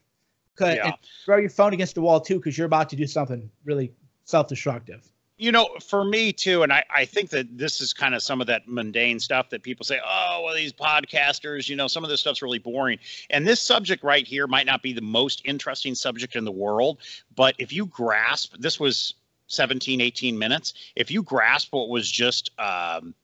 Yeah. 0.77 0.93
throw 1.25 1.37
your 1.37 1.51
phone 1.51 1.73
against 1.73 1.95
the 1.95 2.01
wall 2.01 2.21
too, 2.21 2.37
because 2.37 2.59
you're 2.59 2.67
about 2.67 2.89
to 2.91 2.97
do 2.97 3.07
something 3.07 3.49
really 3.65 3.93
self-destructive. 4.25 5.07
You 5.41 5.53
know, 5.53 5.69
for 5.87 6.05
me 6.05 6.33
too, 6.33 6.65
and 6.65 6.73
I, 6.73 6.85
I 6.93 7.05
think 7.05 7.31
that 7.31 7.57
this 7.57 7.81
is 7.81 7.93
kind 7.93 8.13
of 8.13 8.25
some 8.25 8.41
of 8.41 8.49
that 8.49 8.67
mundane 8.67 9.21
stuff 9.21 9.51
that 9.51 9.63
people 9.63 9.85
say, 9.85 10.01
oh, 10.05 10.43
well, 10.45 10.53
these 10.53 10.73
podcasters, 10.73 11.69
you 11.69 11.77
know, 11.77 11.87
some 11.87 12.03
of 12.03 12.11
this 12.11 12.21
stuff's 12.21 12.43
really 12.43 12.59
boring. 12.59 12.99
And 13.31 13.47
this 13.47 13.61
subject 13.61 14.03
right 14.03 14.27
here 14.27 14.49
might 14.49 14.67
not 14.67 14.83
be 14.83 14.93
the 14.93 15.01
most 15.01 15.43
interesting 15.45 15.95
subject 15.95 16.35
in 16.35 16.45
the 16.45 16.51
world, 16.51 16.99
but 17.37 17.55
if 17.59 17.73
you 17.73 17.87
grasp, 17.87 18.57
this 18.59 18.81
was 18.81 19.15
17, 19.47 20.01
18 20.01 20.37
minutes. 20.37 20.75
If 20.97 21.11
you 21.11 21.23
grasp 21.23 21.73
what 21.73 21.89
was 21.89 22.11
just 22.11 22.51
um, 22.59 23.15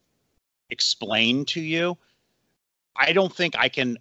explained 0.71 1.49
to 1.49 1.61
you, 1.61 1.99
I 2.97 3.13
don't 3.13 3.35
think 3.35 3.55
I 3.57 3.69
can 3.69 3.99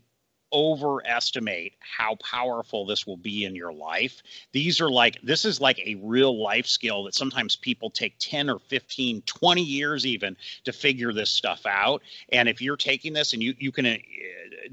overestimate 0.53 1.73
how 1.79 2.15
powerful 2.15 2.85
this 2.85 3.07
will 3.07 3.17
be 3.17 3.45
in 3.45 3.55
your 3.55 3.73
life. 3.73 4.21
These 4.51 4.79
are 4.79 4.89
like, 4.89 5.19
this 5.23 5.45
is 5.45 5.59
like 5.59 5.79
a 5.79 5.95
real 5.95 6.41
life 6.41 6.67
skill 6.67 7.03
that 7.05 7.15
sometimes 7.15 7.55
people 7.55 7.89
take 7.89 8.15
10 8.19 8.49
or 8.49 8.59
15, 8.59 9.23
20 9.23 9.61
years 9.61 10.05
even 10.05 10.37
to 10.63 10.71
figure 10.71 11.11
this 11.11 11.31
stuff 11.31 11.65
out. 11.65 12.03
And 12.31 12.47
if 12.47 12.61
you're 12.61 12.77
taking 12.77 13.13
this 13.13 13.33
and 13.33 13.41
you, 13.41 13.55
you 13.57 13.71
can 13.71 13.85
uh, 13.85 13.97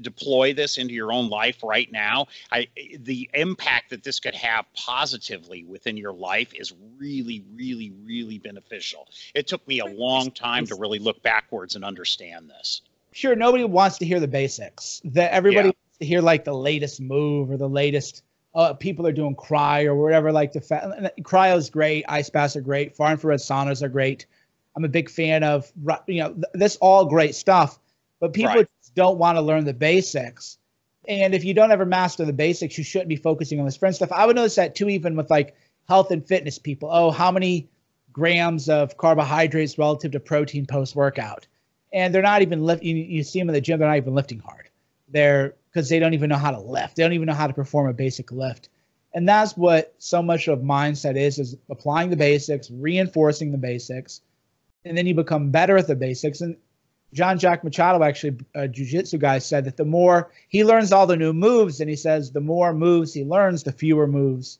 deploy 0.01 0.53
this 0.53 0.77
into 0.77 0.93
your 0.93 1.11
own 1.11 1.29
life 1.29 1.63
right 1.63 1.91
now, 1.91 2.27
I, 2.51 2.67
the 2.99 3.29
impact 3.33 3.89
that 3.89 4.03
this 4.03 4.19
could 4.19 4.35
have 4.35 4.65
positively 4.73 5.63
within 5.63 5.97
your 5.97 6.13
life 6.13 6.53
is 6.53 6.73
really, 6.97 7.43
really, 7.55 7.91
really 8.05 8.37
beneficial. 8.37 9.07
It 9.33 9.47
took 9.47 9.67
me 9.67 9.79
a 9.79 9.85
long 9.85 10.31
time 10.31 10.65
to 10.67 10.75
really 10.75 10.99
look 10.99 11.23
backwards 11.23 11.75
and 11.75 11.83
understand 11.83 12.49
this 12.49 12.81
sure 13.11 13.35
nobody 13.35 13.63
wants 13.63 13.97
to 13.99 14.05
hear 14.05 14.19
the 14.19 14.27
basics. 14.27 15.01
That 15.05 15.31
everybody 15.31 15.69
yeah. 15.69 15.73
wants 15.75 15.97
to 15.99 16.05
hear 16.05 16.21
like 16.21 16.43
the 16.43 16.53
latest 16.53 17.01
move 17.01 17.51
or 17.51 17.57
the 17.57 17.69
latest. 17.69 18.23
Uh, 18.53 18.73
people 18.73 19.07
are 19.07 19.13
doing 19.13 19.35
cry 19.35 19.85
or 19.85 19.95
whatever. 19.95 20.31
Like 20.31 20.51
the 20.51 20.61
fa- 20.61 21.11
cryo 21.21 21.57
is 21.57 21.69
great. 21.69 22.05
Ice 22.09 22.29
baths 22.29 22.55
are 22.55 22.61
great. 22.61 22.95
Far 22.95 23.11
infrared 23.11 23.39
saunas 23.39 23.81
are 23.81 23.89
great. 23.89 24.25
I'm 24.75 24.85
a 24.85 24.89
big 24.89 25.09
fan 25.09 25.43
of 25.43 25.71
you 26.07 26.21
know 26.21 26.33
th- 26.33 26.45
this 26.53 26.75
all 26.77 27.05
great 27.05 27.35
stuff, 27.35 27.79
but 28.19 28.33
people 28.33 28.55
right. 28.55 28.67
don't 28.95 29.17
want 29.17 29.37
to 29.37 29.41
learn 29.41 29.65
the 29.65 29.73
basics. 29.73 30.57
And 31.07 31.33
if 31.33 31.43
you 31.43 31.53
don't 31.53 31.71
ever 31.71 31.85
master 31.85 32.25
the 32.25 32.33
basics, 32.33 32.77
you 32.77 32.83
shouldn't 32.83 33.09
be 33.09 33.15
focusing 33.15 33.59
on 33.59 33.65
this 33.65 33.77
friend 33.77 33.95
stuff. 33.95 34.11
I 34.11 34.25
would 34.25 34.35
notice 34.35 34.55
that 34.55 34.75
too, 34.75 34.87
even 34.89 35.15
with 35.15 35.29
like 35.29 35.55
health 35.87 36.11
and 36.11 36.25
fitness 36.25 36.59
people. 36.59 36.89
Oh, 36.91 37.11
how 37.11 37.31
many 37.31 37.67
grams 38.13 38.69
of 38.69 38.97
carbohydrates 38.97 39.77
relative 39.77 40.11
to 40.11 40.19
protein 40.19 40.65
post 40.65 40.95
workout? 40.95 41.47
And 41.93 42.13
they're 42.13 42.21
not 42.21 42.41
even 42.41 42.63
lift. 42.63 42.83
You, 42.83 42.95
you 42.95 43.23
see 43.23 43.39
them 43.39 43.49
in 43.49 43.53
the 43.53 43.61
gym; 43.61 43.79
they're 43.79 43.87
not 43.87 43.97
even 43.97 44.15
lifting 44.15 44.39
hard. 44.39 44.69
They're 45.09 45.55
because 45.69 45.89
they 45.89 45.99
don't 45.99 46.13
even 46.13 46.29
know 46.29 46.37
how 46.37 46.51
to 46.51 46.59
lift. 46.59 46.95
They 46.95 47.03
don't 47.03 47.13
even 47.13 47.27
know 47.27 47.33
how 47.33 47.47
to 47.47 47.53
perform 47.53 47.89
a 47.89 47.93
basic 47.93 48.31
lift, 48.31 48.69
and 49.13 49.27
that's 49.27 49.57
what 49.57 49.93
so 49.97 50.21
much 50.21 50.47
of 50.47 50.59
mindset 50.59 51.17
is: 51.17 51.37
is 51.37 51.57
applying 51.69 52.09
the 52.09 52.15
basics, 52.15 52.71
reinforcing 52.71 53.51
the 53.51 53.57
basics, 53.57 54.21
and 54.85 54.97
then 54.97 55.05
you 55.05 55.15
become 55.15 55.51
better 55.51 55.77
at 55.77 55.87
the 55.87 55.95
basics. 55.95 56.39
And 56.39 56.55
Jean 57.13 57.37
Jacques 57.37 57.65
Machado, 57.65 58.01
actually 58.03 58.37
a 58.55 58.69
jiu-jitsu 58.69 59.17
guy, 59.17 59.39
said 59.39 59.65
that 59.65 59.75
the 59.75 59.83
more 59.83 60.31
he 60.47 60.63
learns 60.63 60.93
all 60.93 61.07
the 61.07 61.17
new 61.17 61.33
moves, 61.33 61.81
and 61.81 61.89
he 61.89 61.97
says 61.97 62.31
the 62.31 62.39
more 62.39 62.73
moves 62.73 63.13
he 63.13 63.25
learns, 63.25 63.63
the 63.63 63.73
fewer 63.73 64.07
moves 64.07 64.59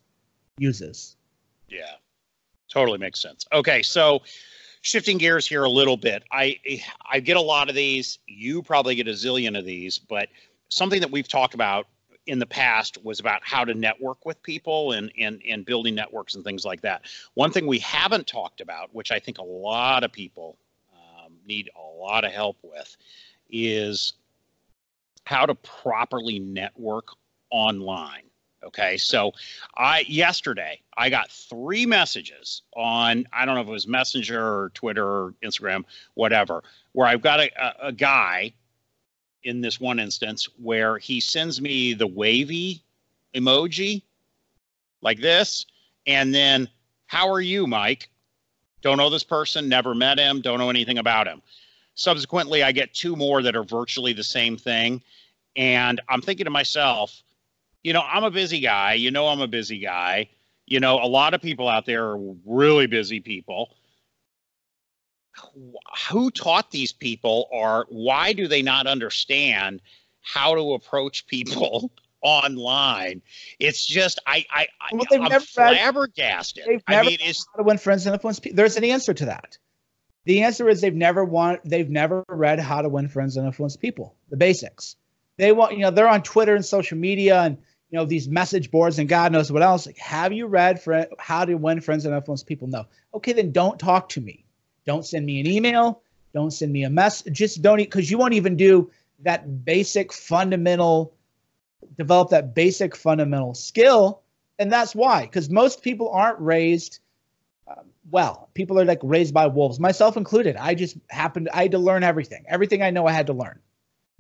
uses. 0.58 1.16
Yeah, 1.70 1.96
totally 2.70 2.98
makes 2.98 3.22
sense. 3.22 3.46
Okay, 3.54 3.84
so 3.84 4.22
shifting 4.82 5.18
gears 5.18 5.48
here 5.48 5.64
a 5.64 5.70
little 5.70 5.98
bit. 5.98 6.24
I 6.32 6.60
I 7.10 7.20
get 7.20 7.38
a 7.38 7.42
lot 7.42 7.70
of 7.70 7.76
these. 7.76 8.20
You 8.28 8.62
probably 8.62 8.96
get 8.96 9.08
a 9.08 9.12
zillion 9.12 9.58
of 9.58 9.66
these, 9.66 10.00
but 10.00 10.30
something 10.70 11.00
that 11.02 11.12
we've 11.12 11.28
talked 11.28 11.54
about 11.54 11.88
in 12.28 12.40
the 12.40 12.46
past 12.46 13.04
was 13.04 13.20
about 13.20 13.42
how 13.44 13.66
to 13.66 13.74
network 13.74 14.26
with 14.26 14.42
people 14.44 14.94
and 14.94 15.12
and 15.18 15.42
and 15.48 15.66
building 15.66 15.96
networks 15.96 16.36
and 16.36 16.44
things 16.44 16.66
like 16.66 16.82
that. 16.82 17.04
One 17.36 17.52
thing 17.52 17.68
we 17.68 17.80
haven't 17.80 18.28
talked 18.28 18.62
about, 18.62 18.94
which 18.94 19.12
I 19.12 19.20
think 19.20 19.38
a 19.38 19.44
lot 19.44 20.04
of 20.04 20.12
people 20.12 20.58
um, 20.94 21.34
need 21.46 21.70
a 21.76 22.02
lot 22.02 22.24
of 22.24 22.32
help 22.32 22.58
with, 22.64 22.96
is 23.50 24.14
how 25.26 25.46
to 25.46 25.56
properly 25.56 26.40
network 26.40 27.10
online. 27.52 28.24
Okay, 28.64 28.98
so 28.98 29.32
I 29.76 30.02
yesterday 30.08 30.82
I 30.96 31.10
got 31.10 31.32
three 31.32 31.86
messages 31.86 32.62
on 32.76 33.26
I 33.34 33.46
don't 33.46 33.56
know 33.56 33.62
if 33.62 33.68
it 33.68 33.72
was 33.72 33.88
Messenger 33.88 34.40
or 34.40 34.70
Twitter 34.76 35.06
or 35.06 35.34
Instagram, 35.44 35.84
whatever, 36.14 36.64
where 36.92 37.08
I've 37.08 37.22
got 37.22 37.40
a, 37.40 37.50
a, 37.60 37.88
a 37.88 37.92
guy 37.92 38.54
in 39.44 39.62
this 39.62 39.80
one 39.80 40.00
instance 40.00 40.48
where 40.62 41.00
he 41.00 41.20
sends 41.20 41.60
me 41.60 41.94
the 41.94 42.06
wavy 42.06 42.84
emoji 43.34 44.04
like 45.02 45.20
this, 45.20 45.66
and 46.06 46.34
then 46.34 46.70
how 47.08 47.30
are 47.32 47.42
you, 47.42 47.66
Mike? 47.66 48.10
Don't 48.84 48.98
know 48.98 49.10
this 49.10 49.24
person, 49.24 49.70
never 49.70 49.96
met 49.96 50.20
him, 50.20 50.42
don't 50.42 50.60
know 50.60 50.70
anything 50.70 51.00
about 51.00 51.28
him. 51.28 51.42
Subsequently, 51.96 52.62
I 52.62 52.72
get 52.72 52.94
two 52.94 53.16
more 53.16 53.42
that 53.42 53.56
are 53.56 53.64
virtually 53.64 54.14
the 54.14 54.24
same 54.24 54.56
thing, 54.56 55.02
and 55.56 56.00
I'm 56.10 56.22
thinking 56.22 56.46
to 56.46 56.52
myself 56.52 57.24
you 57.84 57.94
know, 57.94 58.02
I'm 58.02 58.24
a 58.24 58.32
busy 58.32 58.60
guy. 58.60 58.94
You 58.94 59.12
know, 59.12 59.28
I'm 59.28 59.42
a 59.42 59.48
busy 59.48 59.80
guy. 59.80 60.30
You 60.66 60.80
know, 60.80 61.00
a 61.02 61.08
lot 61.08 61.34
of 61.34 61.42
people 61.42 61.68
out 61.68 61.86
there 61.86 62.06
are 62.06 62.18
really 62.46 62.88
busy 62.88 63.20
people. 63.20 63.76
Who 66.10 66.30
taught 66.32 66.72
these 66.72 66.92
people, 66.92 67.48
or 67.52 67.86
why 67.90 68.34
do 68.34 68.48
they 68.48 68.62
not 68.62 68.86
understand 68.86 69.82
how 70.22 70.56
to 70.56 70.74
approach 70.74 71.26
people 71.26 71.92
online? 72.22 73.22
It's 73.60 73.86
just 73.86 74.20
I 74.28 74.46
I 74.52 74.68
well, 74.92 75.06
I'm 75.12 75.24
never 75.24 75.46
flabbergasted. 75.46 76.66
Read, 76.68 76.84
I 76.88 77.04
mean, 77.04 77.18
it's 77.22 77.46
how 77.52 77.58
to 77.58 77.64
win 77.64 77.78
friends 77.78 78.06
and 78.06 78.14
influence 78.14 78.40
people. 78.40 78.58
There's 78.58 78.78
an 78.78 78.84
answer 78.84 79.14
to 79.14 79.26
that. 79.26 79.58
The 80.26 80.44
answer 80.44 80.70
is 80.70 80.82
they've 80.82 80.94
never 80.94 81.26
want 81.26 81.62
they've 81.64 81.90
never 81.90 82.24
read 82.28 82.60
how 82.60 82.82
to 82.82 82.90
win 82.90 83.08
friends 83.08 83.38
and 83.38 83.46
influence 83.48 83.78
people. 83.78 84.16
The 84.30 84.38
basics. 84.38 84.96
They 85.38 85.52
want 85.52 85.74
you 85.74 85.80
know 85.80 85.92
they're 85.92 86.08
on 86.08 86.24
Twitter 86.24 86.56
and 86.56 86.64
social 86.64 86.98
media 86.98 87.42
and 87.42 87.58
you 87.92 88.00
know 88.00 88.06
these 88.06 88.28
message 88.28 88.72
boards 88.72 89.00
and 89.00 89.08
God 89.08 89.32
knows 89.32 89.52
what 89.52 89.62
else. 89.62 89.86
Like, 89.86 89.98
have 89.98 90.32
you 90.32 90.48
read 90.48 90.82
for 90.82 91.08
how 91.20 91.46
to 91.46 91.56
win 91.56 91.82
friends 91.82 92.06
and 92.06 92.16
influence 92.16 92.42
people? 92.42 92.68
No. 92.68 92.86
Okay, 93.14 93.34
then 93.34 93.52
don't 93.52 93.78
talk 93.78 94.10
to 94.10 94.22
me. 94.22 94.46
Don't 94.86 95.06
send 95.06 95.26
me 95.26 95.42
an 95.42 95.48
email. 95.48 96.02
Don't 96.34 96.52
send 96.52 96.72
me 96.72 96.84
a 96.84 96.90
mess. 96.90 97.22
Just 97.32 97.62
don't 97.62 97.78
because 97.78 98.10
you 98.10 98.18
won't 98.18 98.34
even 98.34 98.56
do 98.56 98.90
that 99.24 99.66
basic 99.66 100.14
fundamental 100.14 101.14
develop 101.98 102.30
that 102.30 102.56
basic 102.56 102.96
fundamental 102.96 103.54
skill 103.54 104.22
and 104.60 104.72
that's 104.72 104.96
why 104.96 105.22
because 105.22 105.50
most 105.50 105.82
people 105.82 106.10
aren't 106.10 106.40
raised 106.40 107.00
um, 107.68 107.86
well 108.10 108.50
people 108.54 108.80
are 108.80 108.86
like 108.86 109.00
raised 109.02 109.34
by 109.34 109.48
wolves 109.48 109.80
myself 109.80 110.16
included 110.16 110.56
i 110.56 110.74
just 110.74 110.96
happened 111.10 111.50
i 111.54 111.64
had 111.64 111.72
to 111.72 111.80
learn 111.80 112.04
everything 112.04 112.46
everything 112.48 112.82
i 112.82 112.90
know 112.90 113.08
i 113.08 113.12
had 113.12 113.28
to 113.28 113.34
learn 113.34 113.60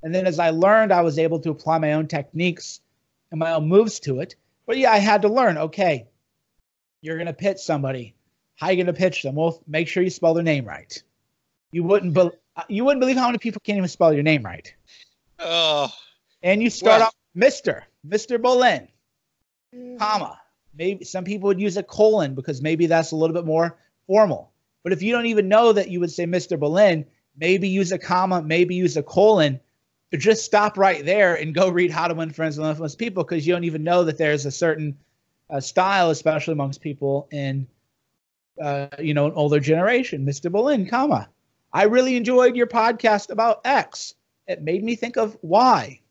and 0.03 0.13
then 0.13 0.25
as 0.25 0.39
i 0.39 0.49
learned 0.49 0.91
i 0.91 1.01
was 1.01 1.19
able 1.19 1.39
to 1.39 1.51
apply 1.51 1.77
my 1.77 1.93
own 1.93 2.07
techniques 2.07 2.80
and 3.31 3.39
my 3.39 3.53
own 3.53 3.67
moves 3.67 3.99
to 4.01 4.19
it. 4.19 4.35
But 4.65 4.77
yeah, 4.77 4.91
I 4.91 4.97
had 4.97 5.23
to 5.23 5.29
learn. 5.29 5.57
Okay, 5.57 6.07
you're 7.01 7.17
gonna 7.17 7.33
pitch 7.33 7.59
somebody. 7.59 8.15
How 8.55 8.69
you 8.69 8.83
gonna 8.83 8.93
pitch 8.93 9.23
them? 9.23 9.35
Well, 9.35 9.61
make 9.67 9.87
sure 9.87 10.03
you 10.03 10.09
spell 10.09 10.33
their 10.33 10.43
name 10.43 10.65
right. 10.65 11.01
You 11.71 11.83
wouldn't 11.83 12.13
be- 12.13 12.29
you 12.67 12.83
wouldn't 12.85 12.99
believe 12.99 13.17
how 13.17 13.27
many 13.27 13.37
people 13.37 13.61
can't 13.63 13.77
even 13.77 13.89
spell 13.89 14.13
your 14.13 14.23
name 14.23 14.43
right. 14.43 14.73
Oh. 15.39 15.91
And 16.43 16.61
you 16.61 16.69
start 16.69 16.99
well, 16.99 17.07
off 17.07 17.15
Mister 17.33 17.85
Mister 18.03 18.37
Bolen, 18.37 18.87
comma. 19.97 20.39
Maybe 20.73 21.03
some 21.05 21.23
people 21.23 21.47
would 21.47 21.59
use 21.59 21.77
a 21.77 21.83
colon 21.83 22.33
because 22.33 22.61
maybe 22.61 22.85
that's 22.85 23.11
a 23.11 23.15
little 23.15 23.33
bit 23.33 23.45
more 23.45 23.77
formal. 24.07 24.51
But 24.83 24.93
if 24.93 25.01
you 25.01 25.11
don't 25.11 25.27
even 25.27 25.47
know 25.47 25.73
that 25.73 25.89
you 25.89 25.99
would 25.99 26.11
say 26.11 26.25
Mr. 26.25 26.59
Bolen, 26.59 27.05
maybe 27.37 27.67
use 27.67 27.91
a 27.91 27.99
comma, 27.99 28.41
maybe 28.41 28.75
use 28.75 28.97
a 28.97 29.03
colon 29.03 29.59
just 30.19 30.45
stop 30.45 30.77
right 30.77 31.03
there 31.05 31.35
and 31.35 31.53
go 31.53 31.69
read 31.69 31.91
How 31.91 32.07
to 32.07 32.13
Win 32.13 32.31
Friends 32.31 32.57
and 32.57 32.67
Influence 32.67 32.95
People 32.95 33.23
because 33.23 33.47
you 33.47 33.53
don't 33.53 33.63
even 33.63 33.83
know 33.83 34.03
that 34.03 34.17
there's 34.17 34.45
a 34.45 34.51
certain 34.51 34.97
uh, 35.49 35.59
style, 35.59 36.09
especially 36.09 36.53
amongst 36.53 36.81
people 36.81 37.27
in, 37.31 37.67
uh, 38.61 38.87
you 38.99 39.13
know, 39.13 39.27
an 39.27 39.33
older 39.33 39.59
generation. 39.59 40.25
Mr. 40.25 40.51
Bolen, 40.51 40.85
comma. 40.85 41.29
I 41.73 41.83
really 41.83 42.17
enjoyed 42.17 42.55
your 42.55 42.67
podcast 42.67 43.29
about 43.29 43.61
X. 43.63 44.15
It 44.47 44.61
made 44.61 44.83
me 44.83 44.95
think 44.95 45.17
of 45.17 45.37
Y. 45.41 46.01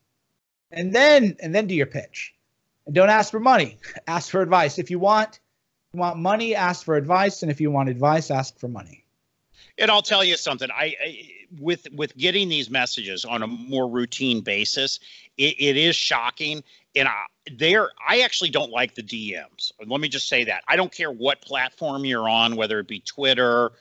And 0.71 0.95
then, 0.95 1.37
and 1.41 1.55
then 1.55 1.67
do 1.67 1.75
your 1.75 1.87
pitch. 1.87 2.35
And 2.87 2.95
don't 2.95 3.11
ask 3.11 3.31
for 3.31 3.41
money. 3.41 3.79
Ask 4.07 4.31
for 4.31 4.41
advice. 4.41 4.79
If 4.79 4.91
you 4.91 4.99
want, 4.99 5.41
you 5.93 6.01
want 6.01 6.19
money, 6.19 6.55
ask 6.55 6.85
for 6.85 6.97
advice. 6.97 7.43
And 7.43 7.51
if 7.51 7.61
you 7.61 7.71
want 7.71 7.89
advice, 7.89 8.31
ask 8.31 8.59
for 8.59 8.69
money. 8.69 9.05
And 9.77 9.91
I'll 9.91 10.03
tell 10.03 10.23
you 10.23 10.37
something. 10.37 10.71
I, 10.71 10.95
I 11.05 11.31
with 11.59 11.87
with 11.93 12.17
getting 12.17 12.49
these 12.49 12.71
messages 12.71 13.25
on 13.25 13.43
a 13.43 13.47
more 13.47 13.89
routine 13.89 14.41
basis, 14.41 15.01
it, 15.37 15.57
it 15.59 15.77
is 15.77 15.97
shocking. 15.97 16.63
And 16.97 17.09
I, 17.09 17.25
there, 17.53 17.91
I 18.07 18.21
actually 18.21 18.51
don't 18.51 18.71
like 18.71 18.95
the 18.95 19.03
DMs. 19.03 19.73
Let 19.85 20.01
me 20.01 20.09
just 20.09 20.29
say 20.29 20.45
that 20.45 20.65
I 20.69 20.77
don't 20.77 20.93
care 20.93 21.11
what 21.11 21.41
platform 21.41 22.05
you're 22.05 22.29
on, 22.29 22.57
whether 22.57 22.79
it 22.81 22.89
be 22.89 23.01
Twitter, 23.01 23.73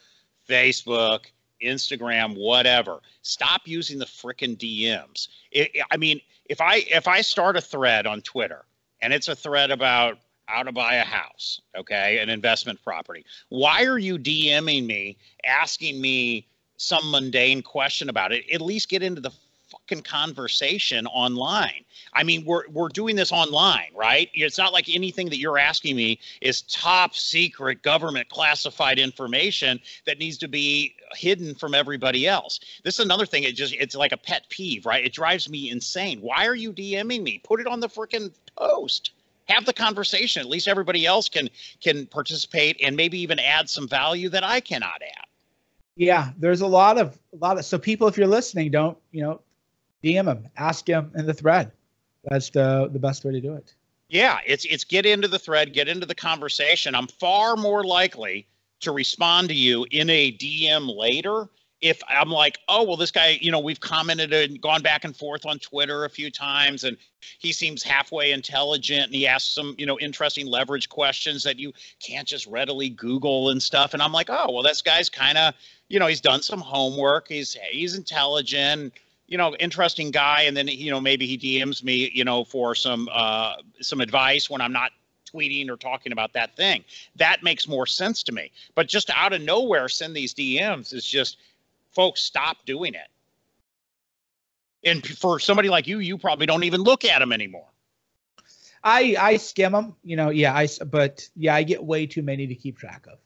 Facebook, 0.48 1.26
Instagram, 1.62 2.38
whatever. 2.38 3.00
Stop 3.22 3.62
using 3.66 4.00
the 4.00 4.06
freaking 4.06 4.58
DMs. 4.58 5.28
It, 5.52 5.72
I 5.92 5.98
mean, 5.98 6.22
if 6.46 6.62
I 6.62 6.78
if 6.90 7.08
I 7.08 7.22
start 7.22 7.58
a 7.58 7.62
thread 7.62 8.08
on 8.08 8.22
Twitter 8.22 8.66
and 9.02 9.14
it's 9.14 9.28
a 9.28 9.36
thread 9.36 9.72
about 9.72 10.18
how 10.46 10.64
to 10.64 10.72
buy 10.72 10.96
a 10.96 11.06
house, 11.06 11.62
okay, 11.78 12.20
an 12.20 12.30
investment 12.30 12.82
property, 12.84 13.26
why 13.50 13.86
are 13.86 14.00
you 14.00 14.18
DMing 14.18 14.86
me 14.86 15.18
asking 15.46 16.02
me 16.02 16.48
some 16.80 17.12
mundane 17.12 17.62
question 17.62 18.10
about 18.10 18.32
it, 18.32 18.50
at 18.52 18.62
least 18.62 18.89
get 18.89 19.04
into 19.04 19.22
the 19.22 19.32
fucking 19.70 20.02
conversation 20.02 21.06
online. 21.08 21.84
I 22.13 22.24
mean, 22.24 22.46
we're 22.46 22.68
we're 22.70 22.88
doing 22.88 23.15
this 23.15 23.32
online, 23.32 23.92
right? 23.94 24.30
It's 24.34 24.58
not 24.58 24.74
like 24.74 24.89
anything 24.89 25.30
that 25.30 25.38
you're 25.38 25.58
asking 25.58 25.96
me 25.96 26.20
is 26.42 26.63
top 26.63 27.15
secret 27.15 27.84
government 27.84 28.30
classified 28.30 28.98
information 28.98 29.80
that 30.06 30.18
needs 30.18 30.38
to 30.39 30.48
be 30.48 30.96
hidden 31.13 31.54
from 31.54 31.76
everybody 31.76 32.28
else. 32.28 32.62
This 32.84 32.96
is 32.98 33.06
another 33.06 33.26
thing. 33.26 33.44
It 33.44 33.56
just 33.56 33.74
it's 33.74 33.96
like 33.96 34.13
a 34.13 34.18
pet 34.18 34.48
peeve, 34.50 34.86
right? 34.86 35.06
It 35.06 35.13
drives 35.13 35.50
me 35.50 35.70
insane. 35.70 36.20
Why 36.22 36.48
are 36.48 36.56
you 36.56 36.72
DMing 36.72 37.24
me? 37.24 37.42
Put 37.44 37.60
it 37.60 37.68
on 37.68 37.80
the 37.80 37.89
freaking 37.89 38.32
post 38.58 39.12
have 39.50 39.65
the 39.65 39.74
conversation. 39.74 40.42
At 40.42 40.48
least 40.48 40.68
everybody 40.68 41.06
else 41.06 41.28
can 41.28 41.50
can 41.82 42.06
participate 42.06 42.80
and 42.84 42.96
maybe 42.96 43.20
even 43.20 43.39
add 43.39 43.70
some 43.70 43.88
value 43.88 44.30
that 44.30 44.44
I 44.44 44.60
cannot 44.60 45.02
add. 45.02 45.26
Yeah, 46.00 46.32
there's 46.38 46.62
a 46.62 46.68
lot 46.68 46.98
of 46.98 47.20
a 47.34 47.36
lot 47.36 47.60
of 47.60 47.66
so 47.66 47.78
people, 47.78 48.08
if 48.08 48.18
you're 48.18 48.26
listening, 48.26 48.72
don't 48.72 48.98
you 49.12 49.22
know, 49.22 49.42
DM 50.02 50.26
them, 50.26 50.48
ask 50.56 50.86
them 50.86 51.12
in 51.14 51.26
the 51.26 51.34
thread. 51.34 51.74
That's 52.24 52.50
the 52.50 52.90
the 52.90 53.00
best 53.00 53.26
way 53.26 53.34
to 53.34 53.42
do 53.42 53.54
it. 53.56 53.74
Yeah, 54.08 54.40
it's 54.46 54.64
it's 54.64 54.86
get 54.86 55.06
into 55.06 55.28
the 55.28 55.38
thread, 55.38 55.74
get 55.74 55.90
into 55.90 56.06
the 56.06 56.16
conversation. 56.16 56.96
I'm 56.96 57.08
far 57.08 57.58
more 57.58 57.84
likely 57.84 58.48
to 58.80 58.94
respond 58.94 59.50
to 59.50 59.54
you 59.54 59.86
in 59.92 60.10
a 60.10 60.32
DM 60.32 60.96
later 60.96 61.50
if 61.82 62.02
I'm 62.08 62.30
like, 62.30 62.60
oh, 62.68 62.84
well, 62.84 62.98
this 62.98 63.12
guy, 63.12 63.38
you 63.42 63.52
know, 63.52 63.60
we've 63.60 63.80
commented 63.80 64.34
and 64.34 64.60
gone 64.60 64.82
back 64.82 65.06
and 65.06 65.16
forth 65.16 65.46
on 65.46 65.60
Twitter 65.60 66.04
a 66.04 66.10
few 66.10 66.30
times, 66.30 66.84
and 66.84 66.98
he 67.40 67.54
seems 67.54 67.84
halfway 67.84 68.32
intelligent, 68.32 69.06
and 69.06 69.16
he 69.16 69.26
asks 69.26 69.54
some, 69.54 69.76
you 69.78 69.86
know, 69.86 69.98
interesting 70.00 70.46
leverage 70.46 70.90
questions 70.90 71.44
that 71.44 71.58
you 71.58 71.72
can't 72.06 72.28
just 72.28 72.48
readily 72.48 72.90
Google 72.90 73.50
and 73.50 73.64
stuff. 73.64 73.94
And 73.94 74.04
I'm 74.04 74.12
like, 74.12 74.30
oh, 74.30 74.52
well, 74.52 74.64
this 74.64 74.82
guy's 74.82 75.10
kind 75.10 75.38
of, 75.38 75.54
you 75.89 75.99
know, 75.99 76.08
he's 76.08 76.21
done 76.21 76.41
some 76.41 76.62
homework. 76.62 77.28
He's 77.28 77.58
he's 77.71 77.95
intelligent, 77.95 78.93
you 79.28 79.38
know, 79.38 79.56
interesting 79.56 80.12
guy. 80.12 80.43
And 80.43 80.56
then, 80.56 80.67
you 80.67 80.91
know, 80.91 81.02
maybe 81.02 81.25
he 81.28 81.38
DMs 81.38 81.84
me, 81.84 82.10
you 82.13 82.23
know, 82.23 82.43
for 82.43 82.75
some 82.75 83.10
uh, 83.12 83.56
some 83.82 83.99
advice 83.99 84.49
when 84.49 84.62
I'm 84.62 84.71
not 84.71 84.91
tweeting 85.34 85.69
or 85.69 85.78
talking 85.78 86.12
about 86.12 86.34
that 86.34 86.56
thing. 86.56 86.84
That 87.15 87.43
makes 87.43 87.67
more 87.67 87.86
sense 87.86 88.23
to 88.23 88.32
me. 88.32 88.52
But 88.75 88.88
just 88.88 89.10
out 89.15 89.34
of 89.34 89.41
nowhere, 89.41 89.89
send 89.89 90.15
these 90.15 90.34
DMs 90.34 90.93
is 90.93 91.06
just 91.06 91.38
folks 91.91 92.21
stop 92.21 92.58
doing 92.65 92.93
it. 92.93 93.08
And 94.84 95.06
for 95.06 95.39
somebody 95.39 95.69
like 95.69 95.88
you, 95.88 95.99
you 95.99 96.17
probably 96.17 96.45
don't 96.45 96.63
even 96.63 96.82
look 96.82 97.04
at 97.04 97.19
them 97.19 97.34
anymore. 97.34 97.67
I 98.84 99.15
I 99.19 99.38
skim 99.38 99.73
them, 99.73 99.95
you 100.04 100.15
know. 100.15 100.30
Yeah, 100.30 100.56
I 100.56 100.67
but 100.86 101.28
yeah, 101.36 101.54
I 101.54 101.63
get 101.63 101.84
way 101.84 102.06
too 102.06 102.21
many 102.21 102.47
to 102.47 102.56
keep 102.56 102.78
track 102.78 103.08
of. 103.12 103.17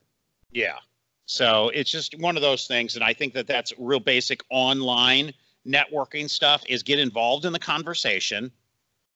Yeah, 0.51 0.77
so 1.25 1.69
it's 1.69 1.89
just 1.89 2.17
one 2.19 2.35
of 2.35 2.41
those 2.41 2.67
things, 2.67 2.95
and 2.95 3.03
I 3.03 3.13
think 3.13 3.33
that 3.33 3.47
that's 3.47 3.73
real 3.77 3.99
basic 3.99 4.41
online 4.49 5.33
networking 5.67 6.29
stuff. 6.29 6.63
Is 6.67 6.83
get 6.83 6.99
involved 6.99 7.45
in 7.45 7.53
the 7.53 7.59
conversation, 7.59 8.51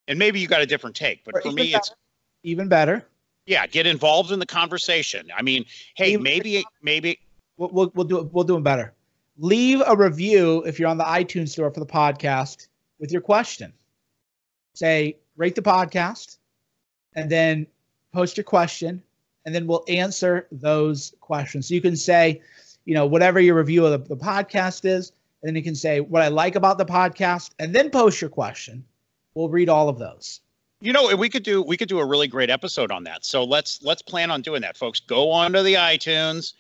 and 0.08 0.18
maybe 0.18 0.40
you 0.40 0.48
got 0.48 0.62
a 0.62 0.66
different 0.66 0.96
take, 0.96 1.24
but 1.24 1.36
or 1.36 1.42
for 1.42 1.52
me, 1.52 1.72
better. 1.72 1.78
it's 1.78 1.92
even 2.44 2.68
better. 2.68 3.06
Yeah, 3.46 3.66
get 3.68 3.88
involved 3.88 4.32
in 4.32 4.40
the 4.40 4.46
conversation. 4.46 5.30
I 5.36 5.42
mean, 5.42 5.66
hey, 5.96 6.12
even 6.12 6.24
maybe 6.24 6.66
maybe 6.82 7.20
we'll, 7.58 7.70
we'll, 7.70 7.92
we'll 7.96 8.08
do 8.08 8.20
it. 8.20 8.34
We'll 8.34 8.44
do 8.44 8.54
them 8.54 8.64
better 8.64 8.94
leave 9.38 9.82
a 9.86 9.96
review 9.96 10.64
if 10.66 10.80
you're 10.80 10.90
on 10.90 10.98
the 10.98 11.04
iTunes 11.04 11.50
store 11.50 11.72
for 11.72 11.80
the 11.80 11.86
podcast 11.86 12.68
with 13.00 13.12
your 13.12 13.22
question. 13.22 13.74
Say, 14.74 15.18
rate 15.36 15.56
the 15.56 15.62
podcast, 15.62 16.38
and 17.14 17.30
then 17.30 17.68
post 18.14 18.38
your 18.38 18.44
question, 18.44 19.02
and 19.48 19.56
then 19.56 19.66
we'll 19.66 19.86
answer 19.88 20.46
those 20.52 21.14
questions. 21.22 21.70
So 21.70 21.74
you 21.74 21.80
can 21.80 21.96
say, 21.96 22.42
you 22.84 22.94
know, 22.94 23.06
whatever 23.06 23.40
your 23.40 23.56
review 23.56 23.86
of 23.86 23.92
the, 23.92 24.16
the 24.16 24.22
podcast 24.22 24.84
is, 24.84 25.14
and 25.42 25.48
then 25.48 25.56
you 25.56 25.64
can 25.64 25.74
say 25.74 26.02
what 26.02 26.22
I 26.22 26.28
like 26.28 26.56
about 26.56 26.78
the 26.78 26.86
podcast, 26.86 27.52
and 27.58 27.74
then 27.74 27.90
post 27.90 28.20
your 28.20 28.30
question. 28.30 28.84
We'll 29.36 29.48
read 29.48 29.70
all 29.70 29.88
of 29.88 30.00
those. 30.00 30.42
You 30.82 30.92
know, 30.92 31.16
we 31.16 31.30
could 31.30 31.44
do 31.44 31.62
we 31.62 31.78
could 31.78 31.88
do 31.88 32.00
a 32.00 32.06
really 32.06 32.28
great 32.28 32.50
episode 32.50 32.92
on 32.92 33.06
that. 33.06 33.24
So 33.24 33.46
let's 33.46 33.82
let's 33.82 34.02
plan 34.02 34.32
on 34.32 34.42
doing 34.42 34.62
that, 34.64 34.76
folks. 34.76 35.00
Go 35.00 35.32
onto 35.32 35.64
the 35.64 35.76
iTunes, 35.76 36.54